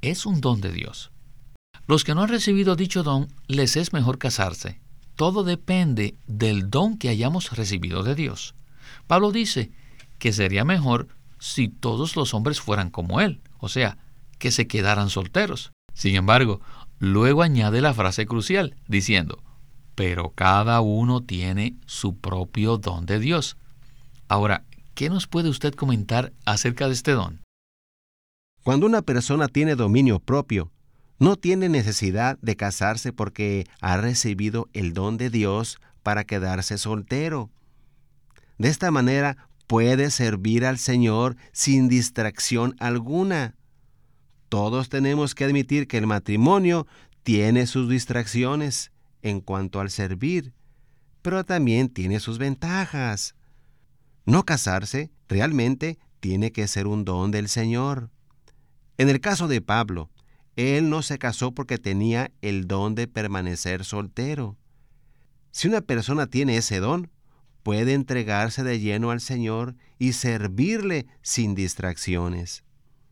es 0.00 0.26
un 0.26 0.40
don 0.40 0.60
de 0.60 0.70
Dios. 0.70 1.10
Los 1.88 2.04
que 2.04 2.14
no 2.14 2.22
han 2.22 2.28
recibido 2.28 2.76
dicho 2.76 3.02
don, 3.02 3.26
les 3.48 3.74
es 3.74 3.92
mejor 3.92 4.18
casarse. 4.18 4.80
Todo 5.16 5.42
depende 5.42 6.14
del 6.28 6.70
don 6.70 6.98
que 6.98 7.08
hayamos 7.08 7.50
recibido 7.50 8.04
de 8.04 8.14
Dios. 8.14 8.54
Pablo 9.08 9.32
dice 9.32 9.72
que 10.20 10.32
sería 10.32 10.64
mejor 10.64 11.08
si 11.40 11.66
todos 11.66 12.14
los 12.14 12.32
hombres 12.32 12.60
fueran 12.60 12.90
como 12.90 13.20
él, 13.20 13.40
o 13.58 13.68
sea, 13.68 13.98
que 14.38 14.52
se 14.52 14.68
quedaran 14.68 15.10
solteros. 15.10 15.72
Sin 15.94 16.14
embargo, 16.14 16.60
luego 17.00 17.42
añade 17.42 17.80
la 17.80 17.92
frase 17.92 18.24
crucial, 18.24 18.76
diciendo, 18.86 19.42
pero 20.00 20.30
cada 20.30 20.80
uno 20.80 21.22
tiene 21.22 21.76
su 21.84 22.16
propio 22.16 22.78
don 22.78 23.04
de 23.04 23.18
Dios. 23.18 23.58
Ahora, 24.28 24.64
¿qué 24.94 25.10
nos 25.10 25.26
puede 25.26 25.50
usted 25.50 25.74
comentar 25.74 26.32
acerca 26.46 26.86
de 26.86 26.94
este 26.94 27.10
don? 27.10 27.42
Cuando 28.64 28.86
una 28.86 29.02
persona 29.02 29.46
tiene 29.46 29.74
dominio 29.74 30.18
propio, 30.18 30.72
no 31.18 31.36
tiene 31.36 31.68
necesidad 31.68 32.38
de 32.40 32.56
casarse 32.56 33.12
porque 33.12 33.66
ha 33.82 33.98
recibido 33.98 34.70
el 34.72 34.94
don 34.94 35.18
de 35.18 35.28
Dios 35.28 35.78
para 36.02 36.24
quedarse 36.24 36.78
soltero. 36.78 37.50
De 38.56 38.70
esta 38.70 38.90
manera 38.90 39.48
puede 39.66 40.08
servir 40.08 40.64
al 40.64 40.78
Señor 40.78 41.36
sin 41.52 41.90
distracción 41.90 42.74
alguna. 42.78 43.54
Todos 44.48 44.88
tenemos 44.88 45.34
que 45.34 45.44
admitir 45.44 45.86
que 45.86 45.98
el 45.98 46.06
matrimonio 46.06 46.86
tiene 47.22 47.66
sus 47.66 47.86
distracciones 47.90 48.92
en 49.22 49.40
cuanto 49.40 49.80
al 49.80 49.90
servir, 49.90 50.54
pero 51.22 51.44
también 51.44 51.88
tiene 51.88 52.20
sus 52.20 52.38
ventajas. 52.38 53.34
No 54.24 54.44
casarse 54.44 55.10
realmente 55.28 55.98
tiene 56.20 56.52
que 56.52 56.68
ser 56.68 56.86
un 56.86 57.04
don 57.04 57.30
del 57.30 57.48
Señor. 57.48 58.10
En 58.98 59.08
el 59.08 59.20
caso 59.20 59.48
de 59.48 59.60
Pablo, 59.60 60.10
él 60.56 60.90
no 60.90 61.02
se 61.02 61.18
casó 61.18 61.52
porque 61.52 61.78
tenía 61.78 62.30
el 62.42 62.66
don 62.66 62.94
de 62.94 63.08
permanecer 63.08 63.84
soltero. 63.84 64.58
Si 65.52 65.68
una 65.68 65.80
persona 65.80 66.26
tiene 66.26 66.56
ese 66.56 66.80
don, 66.80 67.10
puede 67.62 67.94
entregarse 67.94 68.62
de 68.62 68.78
lleno 68.80 69.10
al 69.10 69.20
Señor 69.20 69.74
y 69.98 70.12
servirle 70.12 71.06
sin 71.22 71.54
distracciones. 71.54 72.64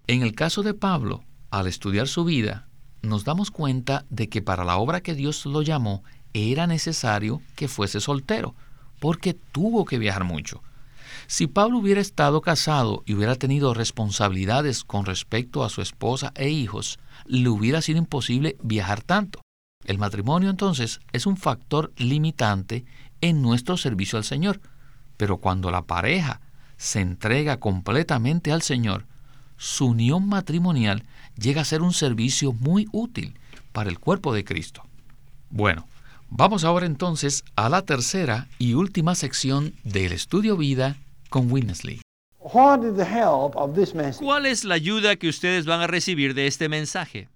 En 0.06 0.22
el 0.22 0.34
caso 0.34 0.62
de 0.62 0.74
Pablo, 0.74 1.24
al 1.50 1.66
estudiar 1.66 2.08
su 2.08 2.24
vida, 2.24 2.67
nos 3.02 3.24
damos 3.24 3.50
cuenta 3.50 4.04
de 4.10 4.28
que 4.28 4.42
para 4.42 4.64
la 4.64 4.76
obra 4.76 5.00
que 5.00 5.14
Dios 5.14 5.46
lo 5.46 5.62
llamó 5.62 6.02
era 6.32 6.66
necesario 6.66 7.40
que 7.56 7.68
fuese 7.68 8.00
soltero, 8.00 8.54
porque 9.00 9.34
tuvo 9.34 9.84
que 9.84 9.98
viajar 9.98 10.24
mucho. 10.24 10.62
Si 11.26 11.46
Pablo 11.46 11.78
hubiera 11.78 12.00
estado 12.00 12.40
casado 12.40 13.02
y 13.06 13.14
hubiera 13.14 13.34
tenido 13.36 13.74
responsabilidades 13.74 14.84
con 14.84 15.04
respecto 15.04 15.64
a 15.64 15.68
su 15.68 15.82
esposa 15.82 16.32
e 16.34 16.48
hijos, 16.48 16.98
le 17.26 17.48
hubiera 17.48 17.82
sido 17.82 17.98
imposible 17.98 18.56
viajar 18.62 19.02
tanto. 19.02 19.40
El 19.84 19.98
matrimonio 19.98 20.50
entonces 20.50 21.00
es 21.12 21.26
un 21.26 21.36
factor 21.36 21.92
limitante 21.96 22.84
en 23.20 23.42
nuestro 23.42 23.76
servicio 23.76 24.18
al 24.18 24.24
Señor, 24.24 24.60
pero 25.16 25.38
cuando 25.38 25.70
la 25.70 25.82
pareja 25.82 26.40
se 26.76 27.00
entrega 27.00 27.58
completamente 27.58 28.52
al 28.52 28.62
Señor, 28.62 29.06
su 29.56 29.86
unión 29.86 30.28
matrimonial 30.28 31.04
llega 31.38 31.62
a 31.62 31.64
ser 31.64 31.82
un 31.82 31.92
servicio 31.92 32.52
muy 32.52 32.86
útil 32.92 33.34
para 33.72 33.90
el 33.90 33.98
cuerpo 33.98 34.34
de 34.34 34.44
Cristo. 34.44 34.82
Bueno, 35.50 35.86
vamos 36.28 36.64
ahora 36.64 36.86
entonces 36.86 37.44
a 37.56 37.68
la 37.68 37.82
tercera 37.82 38.48
y 38.58 38.74
última 38.74 39.14
sección 39.14 39.74
del 39.84 40.12
estudio 40.12 40.56
vida 40.56 40.96
con 41.30 41.50
Winnesley. 41.50 42.00
¿Cuál 44.18 44.46
es 44.46 44.64
la 44.64 44.74
ayuda 44.74 45.16
que 45.16 45.28
ustedes 45.28 45.66
van 45.66 45.80
a 45.80 45.86
recibir 45.86 46.34
de 46.34 46.46
este 46.46 46.68
mensaje? 46.68 47.28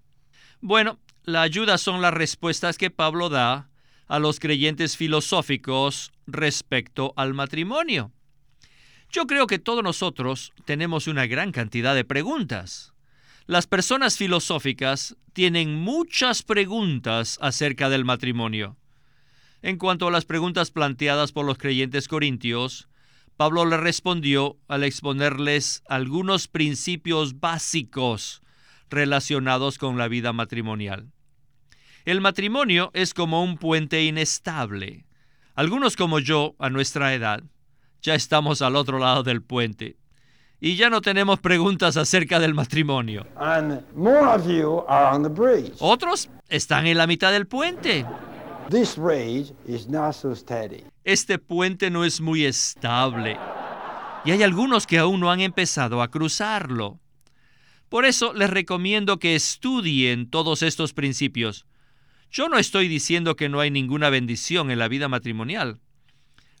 Bueno, 0.61 0.97
la 1.23 1.41
ayuda 1.41 1.77
son 1.77 2.01
las 2.01 2.13
respuestas 2.13 2.77
que 2.77 2.89
Pablo 2.89 3.29
da 3.29 3.69
a 4.07 4.19
los 4.19 4.39
creyentes 4.39 4.97
filosóficos 4.97 6.11
respecto 6.25 7.13
al 7.15 7.33
matrimonio. 7.33 8.11
Yo 9.11 9.27
creo 9.27 9.45
que 9.45 9.59
todos 9.59 9.83
nosotros 9.83 10.53
tenemos 10.65 11.07
una 11.07 11.27
gran 11.27 11.51
cantidad 11.51 11.93
de 11.93 12.05
preguntas. 12.05 12.92
Las 13.45 13.67
personas 13.67 14.15
filosóficas 14.15 15.17
tienen 15.33 15.75
muchas 15.75 16.43
preguntas 16.43 17.37
acerca 17.41 17.89
del 17.89 18.05
matrimonio. 18.05 18.77
En 19.61 19.77
cuanto 19.77 20.07
a 20.07 20.11
las 20.11 20.23
preguntas 20.23 20.71
planteadas 20.71 21.33
por 21.33 21.45
los 21.45 21.57
creyentes 21.57 22.07
corintios, 22.07 22.87
Pablo 23.35 23.65
le 23.65 23.75
respondió 23.75 24.57
al 24.69 24.85
exponerles 24.85 25.83
algunos 25.89 26.47
principios 26.47 27.41
básicos 27.41 28.41
relacionados 28.89 29.77
con 29.77 29.97
la 29.97 30.07
vida 30.07 30.31
matrimonial. 30.31 31.11
El 32.05 32.21
matrimonio 32.21 32.91
es 32.93 33.13
como 33.13 33.43
un 33.43 33.57
puente 33.57 34.05
inestable. 34.05 35.05
Algunos 35.53 35.97
como 35.97 36.19
yo, 36.19 36.55
a 36.59 36.69
nuestra 36.69 37.13
edad, 37.13 37.43
ya 38.01 38.15
estamos 38.15 38.61
al 38.61 38.77
otro 38.77 38.99
lado 38.99 39.23
del 39.23 39.41
puente 39.41 39.97
y 40.63 40.77
ya 40.77 40.89
no 40.89 41.01
tenemos 41.01 41.41
preguntas 41.41 41.97
acerca 41.97 42.39
del 42.39 42.53
matrimonio. 42.53 43.27
Otros 45.79 46.29
están 46.47 46.87
en 46.87 46.97
la 46.97 47.05
mitad 47.05 47.33
del 47.33 47.47
puente. 47.47 48.05
Este 51.03 51.37
puente 51.37 51.89
no 51.91 52.05
es 52.05 52.21
muy 52.21 52.45
estable 52.45 53.37
y 54.23 54.31
hay 54.31 54.41
algunos 54.41 54.87
que 54.87 54.99
aún 54.99 55.19
no 55.19 55.29
han 55.29 55.41
empezado 55.41 56.01
a 56.01 56.09
cruzarlo. 56.09 56.97
Por 57.89 58.05
eso 58.05 58.31
les 58.31 58.49
recomiendo 58.49 59.19
que 59.19 59.35
estudien 59.35 60.29
todos 60.29 60.63
estos 60.63 60.93
principios. 60.93 61.65
Yo 62.31 62.47
no 62.47 62.57
estoy 62.57 62.87
diciendo 62.87 63.35
que 63.35 63.49
no 63.49 63.59
hay 63.59 63.69
ninguna 63.69 64.09
bendición 64.09 64.71
en 64.71 64.79
la 64.79 64.87
vida 64.87 65.09
matrimonial. 65.09 65.81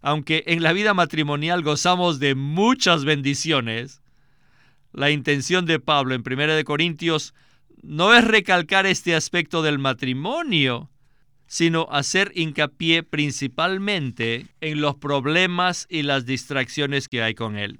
Aunque 0.03 0.43
en 0.47 0.61
la 0.61 0.73
vida 0.73 0.93
matrimonial 0.93 1.63
gozamos 1.63 2.19
de 2.19 2.35
muchas 2.35 3.05
bendiciones, 3.05 4.01
la 4.91 5.11
intención 5.11 5.65
de 5.65 5.79
Pablo 5.79 6.13
en 6.13 6.23
1 6.29 6.63
Corintios 6.65 7.33
no 7.81 8.13
es 8.13 8.25
recalcar 8.25 8.85
este 8.85 9.15
aspecto 9.15 9.61
del 9.61 9.79
matrimonio, 9.79 10.91
sino 11.47 11.87
hacer 11.89 12.33
hincapié 12.35 13.03
principalmente 13.03 14.47
en 14.59 14.81
los 14.81 14.95
problemas 14.95 15.87
y 15.89 16.01
las 16.01 16.25
distracciones 16.25 17.07
que 17.07 17.23
hay 17.23 17.33
con 17.33 17.57
él. 17.57 17.79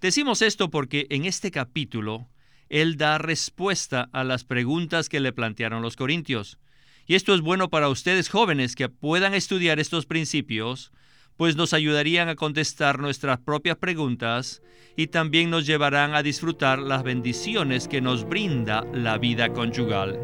Decimos 0.00 0.40
esto 0.40 0.70
porque 0.70 1.06
en 1.10 1.26
este 1.26 1.50
capítulo 1.50 2.26
él 2.70 2.96
da 2.96 3.18
respuesta 3.18 4.08
a 4.12 4.24
las 4.24 4.44
preguntas 4.44 5.10
que 5.10 5.20
le 5.20 5.32
plantearon 5.34 5.82
los 5.82 5.96
corintios. 5.96 6.58
Y 7.06 7.16
esto 7.16 7.34
es 7.34 7.42
bueno 7.42 7.68
para 7.68 7.90
ustedes 7.90 8.30
jóvenes 8.30 8.74
que 8.74 8.88
puedan 8.88 9.34
estudiar 9.34 9.78
estos 9.78 10.06
principios, 10.06 10.90
pues 11.36 11.56
nos 11.56 11.72
ayudarían 11.72 12.28
a 12.28 12.36
contestar 12.36 12.98
nuestras 12.98 13.38
propias 13.38 13.76
preguntas 13.76 14.62
y 14.96 15.08
también 15.08 15.50
nos 15.50 15.66
llevarán 15.66 16.14
a 16.14 16.22
disfrutar 16.22 16.78
las 16.78 17.02
bendiciones 17.02 17.88
que 17.88 18.00
nos 18.00 18.24
brinda 18.24 18.84
la 18.92 19.18
vida 19.18 19.52
conyugal. 19.52 20.18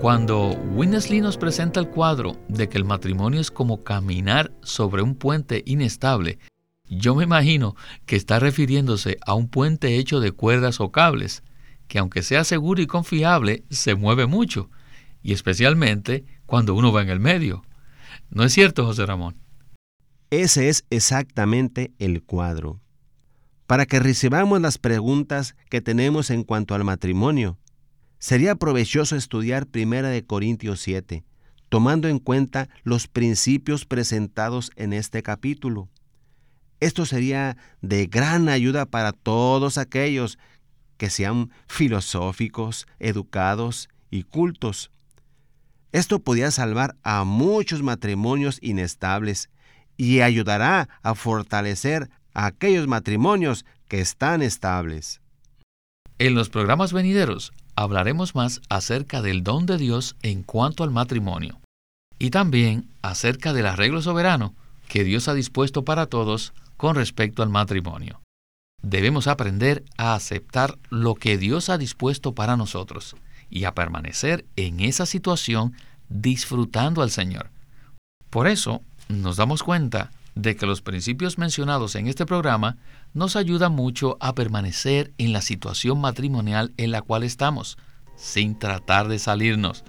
Cuando 0.00 0.48
Winnesley 0.74 1.20
nos 1.20 1.36
presenta 1.36 1.78
el 1.78 1.88
cuadro 1.88 2.36
de 2.48 2.68
que 2.68 2.76
el 2.76 2.84
matrimonio 2.84 3.40
es 3.40 3.52
como 3.52 3.84
caminar 3.84 4.52
sobre 4.62 5.02
un 5.02 5.14
puente 5.14 5.62
inestable, 5.64 6.38
yo 6.88 7.14
me 7.14 7.24
imagino 7.24 7.76
que 8.04 8.16
está 8.16 8.40
refiriéndose 8.40 9.18
a 9.24 9.34
un 9.34 9.48
puente 9.48 9.96
hecho 9.96 10.18
de 10.18 10.32
cuerdas 10.32 10.80
o 10.80 10.90
cables, 10.90 11.44
que 11.86 12.00
aunque 12.00 12.22
sea 12.22 12.42
seguro 12.42 12.82
y 12.82 12.86
confiable, 12.86 13.62
se 13.70 13.94
mueve 13.94 14.26
mucho, 14.26 14.70
y 15.22 15.32
especialmente 15.32 16.24
cuando 16.52 16.74
uno 16.74 16.92
va 16.92 17.00
en 17.00 17.08
el 17.08 17.18
medio. 17.18 17.64
¿No 18.28 18.44
es 18.44 18.52
cierto, 18.52 18.84
José 18.84 19.06
Ramón? 19.06 19.36
Ese 20.28 20.68
es 20.68 20.84
exactamente 20.90 21.92
el 21.98 22.22
cuadro. 22.22 22.78
Para 23.66 23.86
que 23.86 23.98
recibamos 24.00 24.60
las 24.60 24.76
preguntas 24.76 25.56
que 25.70 25.80
tenemos 25.80 26.28
en 26.28 26.44
cuanto 26.44 26.74
al 26.74 26.84
matrimonio, 26.84 27.56
sería 28.18 28.54
provechoso 28.54 29.16
estudiar 29.16 29.66
1 29.74 30.02
de 30.02 30.26
Corintios 30.26 30.82
7, 30.82 31.24
tomando 31.70 32.06
en 32.08 32.18
cuenta 32.18 32.68
los 32.82 33.08
principios 33.08 33.86
presentados 33.86 34.72
en 34.76 34.92
este 34.92 35.22
capítulo. 35.22 35.88
Esto 36.80 37.06
sería 37.06 37.56
de 37.80 38.08
gran 38.08 38.50
ayuda 38.50 38.84
para 38.84 39.12
todos 39.12 39.78
aquellos 39.78 40.38
que 40.98 41.08
sean 41.08 41.50
filosóficos, 41.66 42.86
educados 42.98 43.88
y 44.10 44.24
cultos. 44.24 44.90
Esto 45.92 46.20
podría 46.20 46.50
salvar 46.50 46.96
a 47.02 47.22
muchos 47.24 47.82
matrimonios 47.82 48.58
inestables 48.62 49.50
y 49.98 50.20
ayudará 50.22 50.88
a 51.02 51.14
fortalecer 51.14 52.08
a 52.32 52.46
aquellos 52.46 52.88
matrimonios 52.88 53.66
que 53.88 54.00
están 54.00 54.40
estables. 54.40 55.20
En 56.18 56.34
los 56.34 56.48
programas 56.48 56.94
venideros 56.94 57.52
hablaremos 57.76 58.34
más 58.34 58.62
acerca 58.70 59.20
del 59.20 59.42
don 59.42 59.66
de 59.66 59.76
Dios 59.76 60.16
en 60.22 60.42
cuanto 60.42 60.82
al 60.82 60.90
matrimonio 60.90 61.60
y 62.18 62.30
también 62.30 62.88
acerca 63.02 63.52
del 63.52 63.66
arreglo 63.66 64.00
soberano 64.00 64.54
que 64.88 65.04
Dios 65.04 65.28
ha 65.28 65.34
dispuesto 65.34 65.84
para 65.84 66.06
todos 66.06 66.54
con 66.78 66.96
respecto 66.96 67.42
al 67.42 67.50
matrimonio. 67.50 68.22
Debemos 68.82 69.26
aprender 69.26 69.84
a 69.98 70.14
aceptar 70.14 70.78
lo 70.88 71.14
que 71.16 71.36
Dios 71.36 71.68
ha 71.68 71.76
dispuesto 71.76 72.34
para 72.34 72.56
nosotros 72.56 73.14
y 73.52 73.64
a 73.66 73.74
permanecer 73.74 74.46
en 74.56 74.80
esa 74.80 75.04
situación 75.04 75.74
disfrutando 76.08 77.02
al 77.02 77.10
Señor. 77.10 77.50
Por 78.30 78.48
eso 78.48 78.80
nos 79.08 79.36
damos 79.36 79.62
cuenta 79.62 80.10
de 80.34 80.56
que 80.56 80.64
los 80.64 80.80
principios 80.80 81.36
mencionados 81.36 81.94
en 81.94 82.06
este 82.08 82.24
programa 82.24 82.78
nos 83.12 83.36
ayudan 83.36 83.72
mucho 83.72 84.16
a 84.20 84.34
permanecer 84.34 85.12
en 85.18 85.34
la 85.34 85.42
situación 85.42 86.00
matrimonial 86.00 86.72
en 86.78 86.90
la 86.90 87.02
cual 87.02 87.24
estamos, 87.24 87.76
sin 88.16 88.58
tratar 88.58 89.08
de 89.08 89.18
salirnos. 89.18 89.84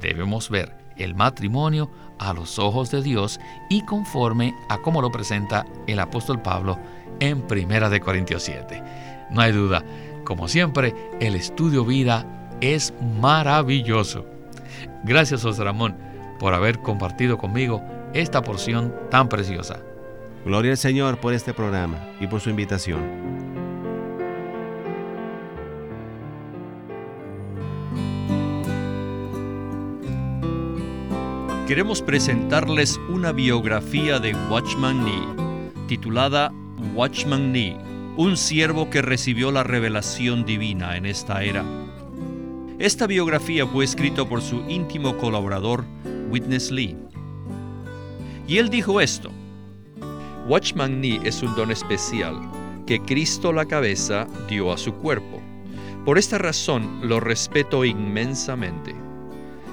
Debemos 0.00 0.48
ver 0.48 0.74
el 0.96 1.14
matrimonio 1.14 1.90
a 2.18 2.32
los 2.32 2.58
ojos 2.58 2.90
de 2.90 3.02
Dios 3.02 3.38
y 3.68 3.84
conforme 3.84 4.54
a 4.70 4.78
cómo 4.78 5.02
lo 5.02 5.12
presenta 5.12 5.66
el 5.86 5.98
apóstol 5.98 6.40
Pablo 6.40 6.78
en 7.20 7.46
Primera 7.46 7.90
de 7.90 8.00
Corintios 8.00 8.44
7. 8.44 8.82
No 9.30 9.42
hay 9.42 9.52
duda 9.52 9.84
Como 10.24 10.48
siempre, 10.48 10.94
el 11.20 11.34
estudio 11.34 11.84
vida 11.84 12.45
es 12.60 12.92
maravilloso. 13.20 14.26
Gracias, 15.04 15.42
José 15.42 15.64
Ramón, 15.64 15.96
por 16.38 16.54
haber 16.54 16.78
compartido 16.80 17.38
conmigo 17.38 17.82
esta 18.12 18.42
porción 18.42 18.94
tan 19.10 19.28
preciosa. 19.28 19.80
Gloria 20.44 20.72
al 20.72 20.78
Señor 20.78 21.18
por 21.18 21.34
este 21.34 21.52
programa 21.52 21.98
y 22.20 22.26
por 22.26 22.40
su 22.40 22.50
invitación. 22.50 23.36
Queremos 31.66 32.00
presentarles 32.00 32.96
una 33.08 33.32
biografía 33.32 34.20
de 34.20 34.36
Watchman 34.48 35.04
Nee, 35.04 35.84
titulada 35.88 36.52
Watchman 36.94 37.50
Nee, 37.50 37.76
un 38.16 38.36
siervo 38.36 38.88
que 38.88 39.02
recibió 39.02 39.50
la 39.50 39.64
revelación 39.64 40.44
divina 40.44 40.96
en 40.96 41.06
esta 41.06 41.42
era. 41.42 41.64
Esta 42.78 43.06
biografía 43.06 43.66
fue 43.66 43.86
escrita 43.86 44.28
por 44.28 44.42
su 44.42 44.62
íntimo 44.68 45.16
colaborador, 45.16 45.86
Witness 46.30 46.70
Lee. 46.70 46.94
Y 48.46 48.58
él 48.58 48.68
dijo 48.68 49.00
esto, 49.00 49.30
Watchman 50.46 51.00
Nee 51.00 51.18
es 51.24 51.42
un 51.42 51.54
don 51.56 51.70
especial 51.70 52.38
que 52.86 53.00
Cristo 53.00 53.54
la 53.54 53.64
cabeza 53.64 54.26
dio 54.46 54.70
a 54.72 54.76
su 54.76 54.92
cuerpo. 54.92 55.40
Por 56.04 56.18
esta 56.18 56.36
razón 56.36 57.00
lo 57.02 57.18
respeto 57.18 57.82
inmensamente. 57.82 58.94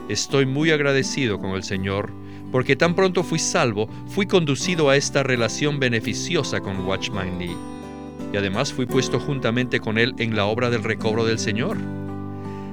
Estoy 0.08 0.46
muy 0.46 0.72
agradecido 0.72 1.40
con 1.40 1.52
el 1.52 1.64
Señor 1.64 2.10
porque 2.54 2.78
tan 2.78 2.96
pronto 2.96 3.24
fui 3.24 3.40
salvo, 3.40 3.90
fui 4.08 4.28
conducido 4.28 4.90
a 4.90 4.96
esta 4.96 5.24
relación 5.24 5.78
beneficiosa 5.78 6.62
con 6.62 6.86
Watchman 6.86 7.38
Nee. 7.38 7.58
Y 8.32 8.38
además 8.38 8.72
fui 8.72 8.86
puesto 8.86 9.20
juntamente 9.20 9.82
con 9.82 9.98
él 9.98 10.16
en 10.20 10.38
la 10.38 10.46
obra 10.46 10.70
del 10.70 10.84
recobro 10.84 11.26
del 11.26 11.38
Señor. 11.38 11.78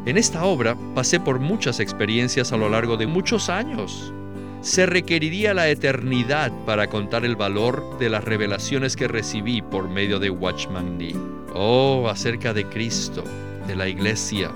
En 0.06 0.16
esta 0.16 0.44
obra 0.44 0.76
pasé 0.94 1.20
por 1.20 1.38
muchas 1.38 1.80
experiencias 1.80 2.52
a 2.52 2.56
lo 2.56 2.68
largo 2.68 2.96
de 2.96 3.06
muchos 3.06 3.48
años 3.48 4.12
se 4.60 4.84
requeriría 4.84 5.54
la 5.54 5.68
eternidad 5.68 6.52
para 6.66 6.88
contar 6.88 7.24
el 7.24 7.34
valor 7.34 7.98
de 7.98 8.10
las 8.10 8.24
revelaciones 8.24 8.94
que 8.94 9.08
recibí 9.08 9.62
por 9.62 9.88
medio 9.88 10.18
de 10.18 10.28
Watchman 10.28 10.98
Nee. 10.98 11.16
Oh, 11.54 12.08
acerca 12.10 12.52
de 12.52 12.66
Cristo, 12.66 13.24
de 13.66 13.74
la 13.74 13.88
iglesia, 13.88 14.50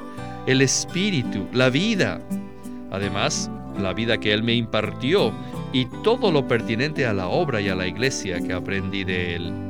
el 0.46 0.60
Espíritu, 0.60 1.46
la 1.52 1.70
vida. 1.70 2.20
Además, 2.90 3.50
la 3.80 3.94
vida 3.94 4.18
que 4.18 4.32
Él 4.32 4.42
me 4.42 4.54
impartió 4.54 5.32
y 5.72 5.86
todo 6.02 6.30
lo 6.30 6.46
pertinente 6.46 7.06
a 7.06 7.14
la 7.14 7.28
obra 7.28 7.60
y 7.60 7.68
a 7.68 7.74
la 7.74 7.86
iglesia 7.86 8.40
que 8.40 8.52
aprendí 8.52 9.04
de 9.04 9.36
Él. 9.36 9.63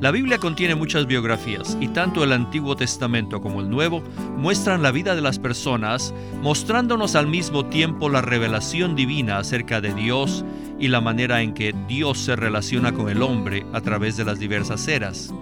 La 0.00 0.12
Biblia 0.12 0.38
contiene 0.38 0.76
muchas 0.76 1.08
biografías 1.08 1.76
y 1.80 1.88
tanto 1.88 2.22
el 2.22 2.32
Antiguo 2.32 2.76
Testamento 2.76 3.40
como 3.40 3.60
el 3.60 3.68
Nuevo 3.68 4.00
muestran 4.36 4.80
la 4.80 4.92
vida 4.92 5.16
de 5.16 5.22
las 5.22 5.40
personas, 5.40 6.14
mostrándonos 6.40 7.16
al 7.16 7.26
mismo 7.26 7.66
tiempo 7.66 8.08
la 8.08 8.22
revelación 8.22 8.94
divina 8.94 9.38
acerca 9.38 9.80
de 9.80 9.92
Dios 9.92 10.44
y 10.78 10.86
la 10.86 11.00
manera 11.00 11.42
en 11.42 11.52
que 11.52 11.74
Dios 11.88 12.18
se 12.18 12.36
relaciona 12.36 12.92
con 12.92 13.08
el 13.08 13.22
hombre 13.22 13.66
a 13.72 13.80
través 13.80 14.16
de 14.16 14.24
las 14.24 14.38
diversas 14.38 14.86
eras. 14.86 15.34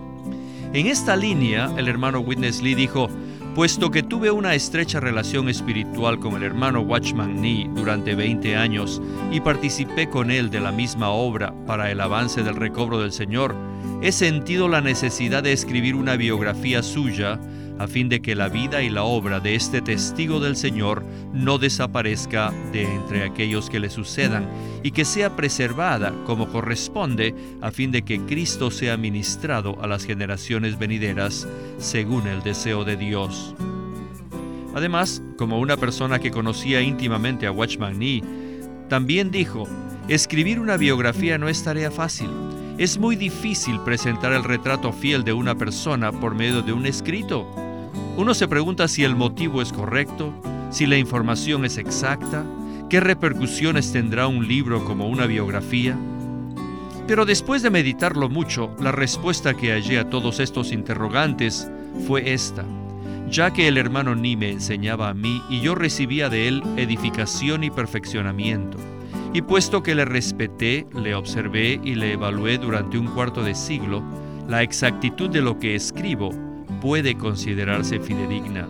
En 0.73 0.87
esta 0.87 1.17
línea, 1.17 1.71
el 1.77 1.87
hermano 1.87 2.21
Witness 2.21 2.63
Lee 2.63 2.75
dijo, 2.75 3.11
Puesto 3.55 3.91
que 3.91 4.03
tuve 4.03 4.31
una 4.31 4.55
estrecha 4.55 5.01
relación 5.01 5.49
espiritual 5.49 6.19
con 6.19 6.35
el 6.35 6.43
hermano 6.43 6.81
Watchman 6.81 7.41
Nee 7.41 7.71
durante 7.75 8.15
20 8.15 8.55
años 8.55 9.01
y 9.33 9.41
participé 9.41 10.11
con 10.11 10.31
él 10.31 10.51
de 10.51 10.61
la 10.61 10.73
misma 10.73 11.09
obra 11.09 11.55
para 11.67 11.91
el 11.91 12.01
avance 12.03 12.43
del 12.43 12.57
recobro 12.57 13.01
del 13.01 13.13
Señor, 13.13 13.55
he 14.03 14.13
sentido 14.13 14.69
la 14.69 14.81
necesidad 14.81 15.43
de 15.43 15.53
escribir 15.53 15.95
una 15.95 16.17
biografía 16.17 16.83
suya 16.83 17.41
a 17.79 17.87
fin 17.87 18.09
de 18.09 18.21
que 18.21 18.35
la 18.35 18.49
vida 18.49 18.83
y 18.83 18.89
la 18.89 19.05
obra 19.05 19.41
de 19.41 19.55
este 19.55 19.83
testigo 19.83 20.41
del 20.41 20.57
Señor 20.57 21.05
no 21.33 21.59
desaparezca 21.59 22.53
de 22.73 22.85
entre 22.85 23.25
aquellos 23.25 23.69
que 23.69 23.81
le 23.81 23.91
sucedan 23.91 24.49
y 24.83 24.93
que 24.93 25.05
sea 25.05 25.37
preservada 25.37 26.13
como 26.25 26.49
corresponde 26.49 27.35
a 27.61 27.71
fin 27.71 27.91
de 27.91 28.03
que 28.03 28.21
Cristo 28.21 28.71
sea 28.71 28.97
ministrado 28.97 29.77
a 29.83 29.87
las 29.87 30.05
generaciones 30.05 30.79
venideras 30.79 31.47
según 31.79 32.27
el 32.27 32.43
deseo 32.43 32.85
de 32.85 32.97
Dios. 32.97 33.55
Además, 34.75 35.23
como 35.39 35.59
una 35.59 35.77
persona 35.77 36.19
que 36.19 36.31
conocía 36.31 36.81
íntimamente 36.83 37.47
a 37.47 37.53
Watchman 37.53 37.99
Nee, 37.99 38.23
también 38.89 39.31
dijo, 39.31 39.67
escribir 40.09 40.61
una 40.61 40.77
biografía 40.77 41.39
no 41.39 41.49
es 41.49 41.63
tarea 41.63 41.91
fácil 41.91 42.31
es 42.79 42.99
muy 42.99 43.17
difícil 43.17 43.81
presentar 43.81 44.33
el 44.35 44.45
retrato 44.45 44.93
fiel 44.93 45.25
de 45.25 45.33
una 45.33 45.55
persona 45.55 46.13
por 46.13 46.35
medio 46.35 46.61
de 46.61 46.75
un 46.75 46.85
escrito. 46.85 47.47
Uno 48.19 48.35
se 48.35 48.49
pregunta 48.49 48.87
si 48.87 49.03
el 49.03 49.17
motivo 49.17 49.63
es 49.63 49.73
correcto, 49.73 50.35
si 50.71 50.87
la 50.87 50.99
información 50.99 51.65
es 51.65 51.79
exacta, 51.79 52.45
qué 52.91 53.01
repercusiones 53.01 53.93
tendrá 53.93 54.27
un 54.27 54.47
libro 54.47 54.85
como 54.85 55.09
una 55.09 55.27
biografía. 55.27 55.97
Pero 57.07 57.25
después 57.25 57.63
de 57.63 57.71
meditarlo 57.71 58.29
mucho, 58.29 58.71
la 58.79 58.93
respuesta 58.93 59.55
que 59.55 59.73
hallé 59.73 59.99
a 59.99 60.11
todos 60.11 60.39
estos 60.39 60.71
interrogantes 60.71 61.71
fue 62.07 62.35
esta, 62.35 62.65
ya 63.31 63.53
que 63.53 63.69
el 63.69 63.79
hermano 63.79 64.15
Ni 64.15 64.37
me 64.37 64.51
enseñaba 64.51 65.09
a 65.09 65.15
mí 65.15 65.41
y 65.49 65.61
yo 65.61 65.75
recibía 65.75 66.29
de 66.29 66.49
él 66.49 66.63
edificación 66.77 67.65
y 67.65 67.71
perfeccionamiento. 67.71 68.96
Y 69.33 69.43
puesto 69.43 69.83
que 69.83 69.95
le 69.95 70.05
respeté, 70.05 70.87
le 70.95 71.15
observé 71.15 71.81
y 71.83 71.95
le 71.95 72.13
evalué 72.13 72.59
durante 72.59 72.99
un 72.99 73.07
cuarto 73.07 73.43
de 73.43 73.55
siglo, 73.55 74.03
la 74.49 74.63
exactitud 74.63 75.29
de 75.29 75.43
lo 75.43 75.59
que 75.59 75.75
escribo 75.75 76.31
puede 76.81 77.17
considerarse 77.17 78.01
fidedigna. 78.01 78.67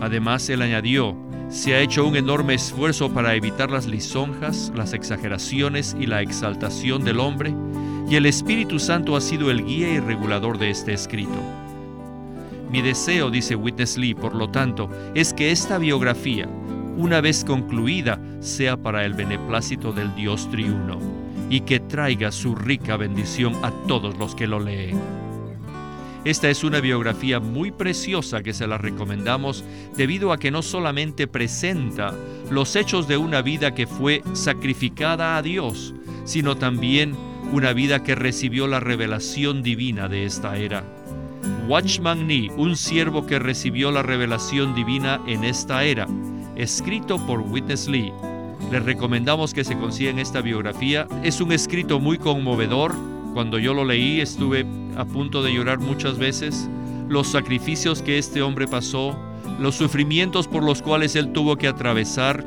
Además, 0.00 0.48
él 0.48 0.62
añadió, 0.62 1.16
se 1.48 1.74
ha 1.74 1.80
hecho 1.80 2.06
un 2.06 2.16
enorme 2.16 2.54
esfuerzo 2.54 3.12
para 3.12 3.34
evitar 3.34 3.70
las 3.70 3.86
lisonjas, 3.86 4.72
las 4.74 4.92
exageraciones 4.92 5.96
y 5.98 6.06
la 6.06 6.22
exaltación 6.22 7.04
del 7.04 7.20
hombre, 7.20 7.54
y 8.08 8.16
el 8.16 8.26
Espíritu 8.26 8.78
Santo 8.78 9.16
ha 9.16 9.20
sido 9.20 9.50
el 9.50 9.64
guía 9.64 9.92
y 9.92 9.98
regulador 9.98 10.58
de 10.58 10.70
este 10.70 10.92
escrito. 10.92 11.42
Mi 12.70 12.82
deseo, 12.82 13.30
dice 13.30 13.54
Witness 13.54 13.96
Lee, 13.96 14.14
por 14.14 14.34
lo 14.34 14.50
tanto, 14.50 14.90
es 15.14 15.32
que 15.32 15.50
esta 15.50 15.78
biografía, 15.78 16.48
una 16.98 17.20
vez 17.20 17.44
concluida, 17.44 18.20
sea 18.40 18.76
para 18.76 19.04
el 19.04 19.14
beneplácito 19.14 19.92
del 19.92 20.12
Dios 20.16 20.50
triuno 20.50 20.98
y 21.48 21.60
que 21.60 21.78
traiga 21.78 22.32
su 22.32 22.56
rica 22.56 22.96
bendición 22.96 23.54
a 23.64 23.70
todos 23.86 24.18
los 24.18 24.34
que 24.34 24.48
lo 24.48 24.58
leen. 24.58 25.00
Esta 26.24 26.50
es 26.50 26.64
una 26.64 26.80
biografía 26.80 27.38
muy 27.38 27.70
preciosa 27.70 28.42
que 28.42 28.52
se 28.52 28.66
la 28.66 28.78
recomendamos 28.78 29.64
debido 29.96 30.32
a 30.32 30.38
que 30.38 30.50
no 30.50 30.60
solamente 30.60 31.28
presenta 31.28 32.12
los 32.50 32.74
hechos 32.74 33.06
de 33.06 33.16
una 33.16 33.42
vida 33.42 33.74
que 33.74 33.86
fue 33.86 34.22
sacrificada 34.32 35.36
a 35.36 35.42
Dios, 35.42 35.94
sino 36.24 36.56
también 36.56 37.14
una 37.52 37.72
vida 37.72 38.02
que 38.02 38.16
recibió 38.16 38.66
la 38.66 38.80
revelación 38.80 39.62
divina 39.62 40.08
de 40.08 40.24
esta 40.24 40.56
era. 40.56 40.82
Watchman 41.68 42.26
Nee, 42.26 42.50
un 42.56 42.76
siervo 42.76 43.24
que 43.24 43.38
recibió 43.38 43.92
la 43.92 44.02
revelación 44.02 44.74
divina 44.74 45.20
en 45.26 45.44
esta 45.44 45.84
era, 45.84 46.08
escrito 46.58 47.24
por 47.24 47.40
Witness 47.40 47.88
Lee. 47.88 48.12
Les 48.72 48.84
recomendamos 48.84 49.54
que 49.54 49.64
se 49.64 49.78
consigan 49.78 50.18
esta 50.18 50.42
biografía. 50.42 51.06
Es 51.22 51.40
un 51.40 51.52
escrito 51.52 52.00
muy 52.00 52.18
conmovedor. 52.18 52.94
Cuando 53.32 53.58
yo 53.58 53.72
lo 53.72 53.84
leí 53.84 54.20
estuve 54.20 54.66
a 54.96 55.04
punto 55.04 55.42
de 55.42 55.54
llorar 55.54 55.78
muchas 55.78 56.18
veces. 56.18 56.68
Los 57.08 57.28
sacrificios 57.28 58.02
que 58.02 58.18
este 58.18 58.42
hombre 58.42 58.66
pasó, 58.66 59.16
los 59.60 59.76
sufrimientos 59.76 60.48
por 60.48 60.64
los 60.64 60.82
cuales 60.82 61.14
él 61.14 61.32
tuvo 61.32 61.56
que 61.56 61.68
atravesar, 61.68 62.44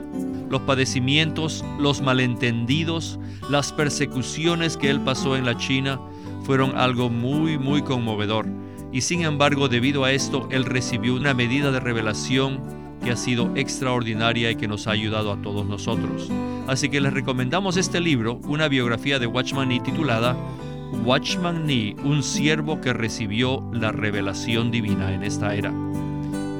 los 0.49 0.61
padecimientos, 0.61 1.63
los 1.79 2.01
malentendidos, 2.01 3.17
las 3.49 3.71
persecuciones 3.71 4.75
que 4.75 4.89
él 4.89 4.99
pasó 4.99 5.37
en 5.37 5.45
la 5.45 5.57
China, 5.57 5.99
fueron 6.43 6.77
algo 6.77 7.09
muy, 7.09 7.57
muy 7.57 7.81
conmovedor. 7.81 8.45
Y 8.91 9.01
sin 9.01 9.21
embargo, 9.21 9.69
debido 9.69 10.03
a 10.03 10.11
esto, 10.11 10.49
él 10.51 10.65
recibió 10.65 11.15
una 11.15 11.33
medida 11.33 11.71
de 11.71 11.79
revelación 11.79 12.80
que 13.03 13.11
ha 13.11 13.15
sido 13.15 13.51
extraordinaria 13.55 14.51
y 14.51 14.55
que 14.55 14.67
nos 14.67 14.87
ha 14.87 14.91
ayudado 14.91 15.31
a 15.31 15.41
todos 15.41 15.65
nosotros. 15.65 16.29
Así 16.67 16.89
que 16.89 17.01
les 17.01 17.13
recomendamos 17.13 17.77
este 17.77 17.99
libro, 17.99 18.39
una 18.43 18.67
biografía 18.67 19.19
de 19.19 19.27
Watchman 19.27 19.69
Nee 19.69 19.79
titulada 19.79 20.35
Watchman 21.05 21.65
Nee, 21.65 21.95
un 22.03 22.21
siervo 22.21 22.79
que 22.79 22.93
recibió 22.93 23.63
la 23.73 23.91
revelación 23.91 24.69
divina 24.69 25.13
en 25.13 25.23
esta 25.23 25.55
era. 25.55 25.71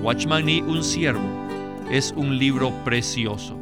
Watchman 0.01 0.45
Nee, 0.45 0.63
un 0.63 0.83
siervo, 0.83 1.21
es 1.91 2.13
un 2.15 2.39
libro 2.39 2.71
precioso. 2.83 3.55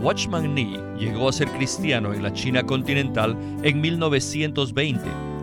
Watchman 0.00 0.54
Nee 0.54 0.78
llegó 0.98 1.28
a 1.28 1.32
ser 1.32 1.48
cristiano 1.50 2.14
en 2.14 2.22
la 2.22 2.32
China 2.32 2.62
continental 2.62 3.36
en 3.62 3.80
1920, 3.80 5.02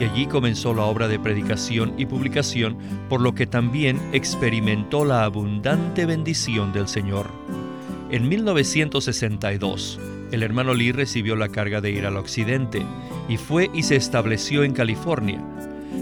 y 0.00 0.04
allí 0.04 0.26
comenzó 0.26 0.72
la 0.72 0.84
obra 0.84 1.06
de 1.08 1.18
predicación 1.18 1.92
y 1.98 2.06
publicación, 2.06 2.78
por 3.10 3.20
lo 3.20 3.34
que 3.34 3.46
también 3.46 4.00
experimentó 4.12 5.04
la 5.04 5.24
abundante 5.24 6.06
bendición 6.06 6.72
del 6.72 6.88
Señor. 6.88 7.26
En 8.10 8.28
1962, 8.28 10.00
el 10.32 10.42
hermano 10.42 10.72
Lee 10.72 10.92
recibió 10.92 11.36
la 11.36 11.50
carga 11.50 11.82
de 11.82 11.90
ir 11.90 12.06
al 12.06 12.16
occidente 12.16 12.82
y 13.28 13.36
fue 13.36 13.70
y 13.74 13.82
se 13.82 13.96
estableció 13.96 14.64
en 14.64 14.72
California. 14.72 15.44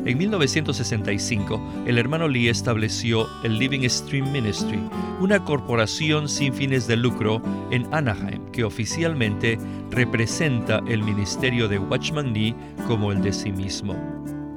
En 0.04 0.16
1965, 0.16 1.84
el 1.86 1.98
hermano 1.98 2.28
Lee 2.28 2.48
estableció 2.48 3.26
el 3.44 3.58
Living 3.58 3.88
Stream 3.88 4.32
Ministry, 4.32 4.80
una 5.20 5.44
corporación 5.44 6.28
sin 6.28 6.54
fines 6.54 6.86
de 6.86 6.96
lucro 6.96 7.42
en 7.70 7.86
Anaheim 7.92 8.50
que 8.52 8.64
oficialmente 8.64 9.58
representa 9.90 10.80
el 10.88 11.02
ministerio 11.02 11.68
de 11.68 11.78
Watchman 11.78 12.32
Nee 12.32 12.54
como 12.86 13.12
el 13.12 13.22
de 13.22 13.32
sí 13.32 13.52
mismo. 13.52 13.96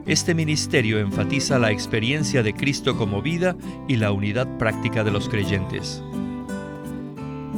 Este 0.05 0.33
ministerio 0.33 0.99
enfatiza 0.99 1.59
la 1.59 1.71
experiencia 1.71 2.43
de 2.43 2.53
Cristo 2.53 2.97
como 2.97 3.21
vida 3.21 3.55
y 3.87 3.97
la 3.97 4.11
unidad 4.11 4.47
práctica 4.57 5.03
de 5.03 5.11
los 5.11 5.29
creyentes. 5.29 6.03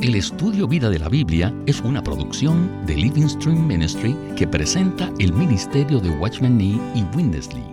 El 0.01 0.15
estudio 0.15 0.67
Vida 0.67 0.89
de 0.89 0.99
la 0.99 1.07
Biblia 1.07 1.53
es 1.65 1.79
una 1.79 2.03
producción 2.03 2.85
de 2.85 2.97
Living 2.97 3.27
Stream 3.27 3.65
Ministry 3.65 4.13
que 4.35 4.45
presenta 4.45 5.09
el 5.19 5.31
ministerio 5.31 5.99
de 5.99 6.09
Watchman 6.09 6.57
Nee 6.57 6.77
y 6.93 7.03
Windesley. 7.15 7.72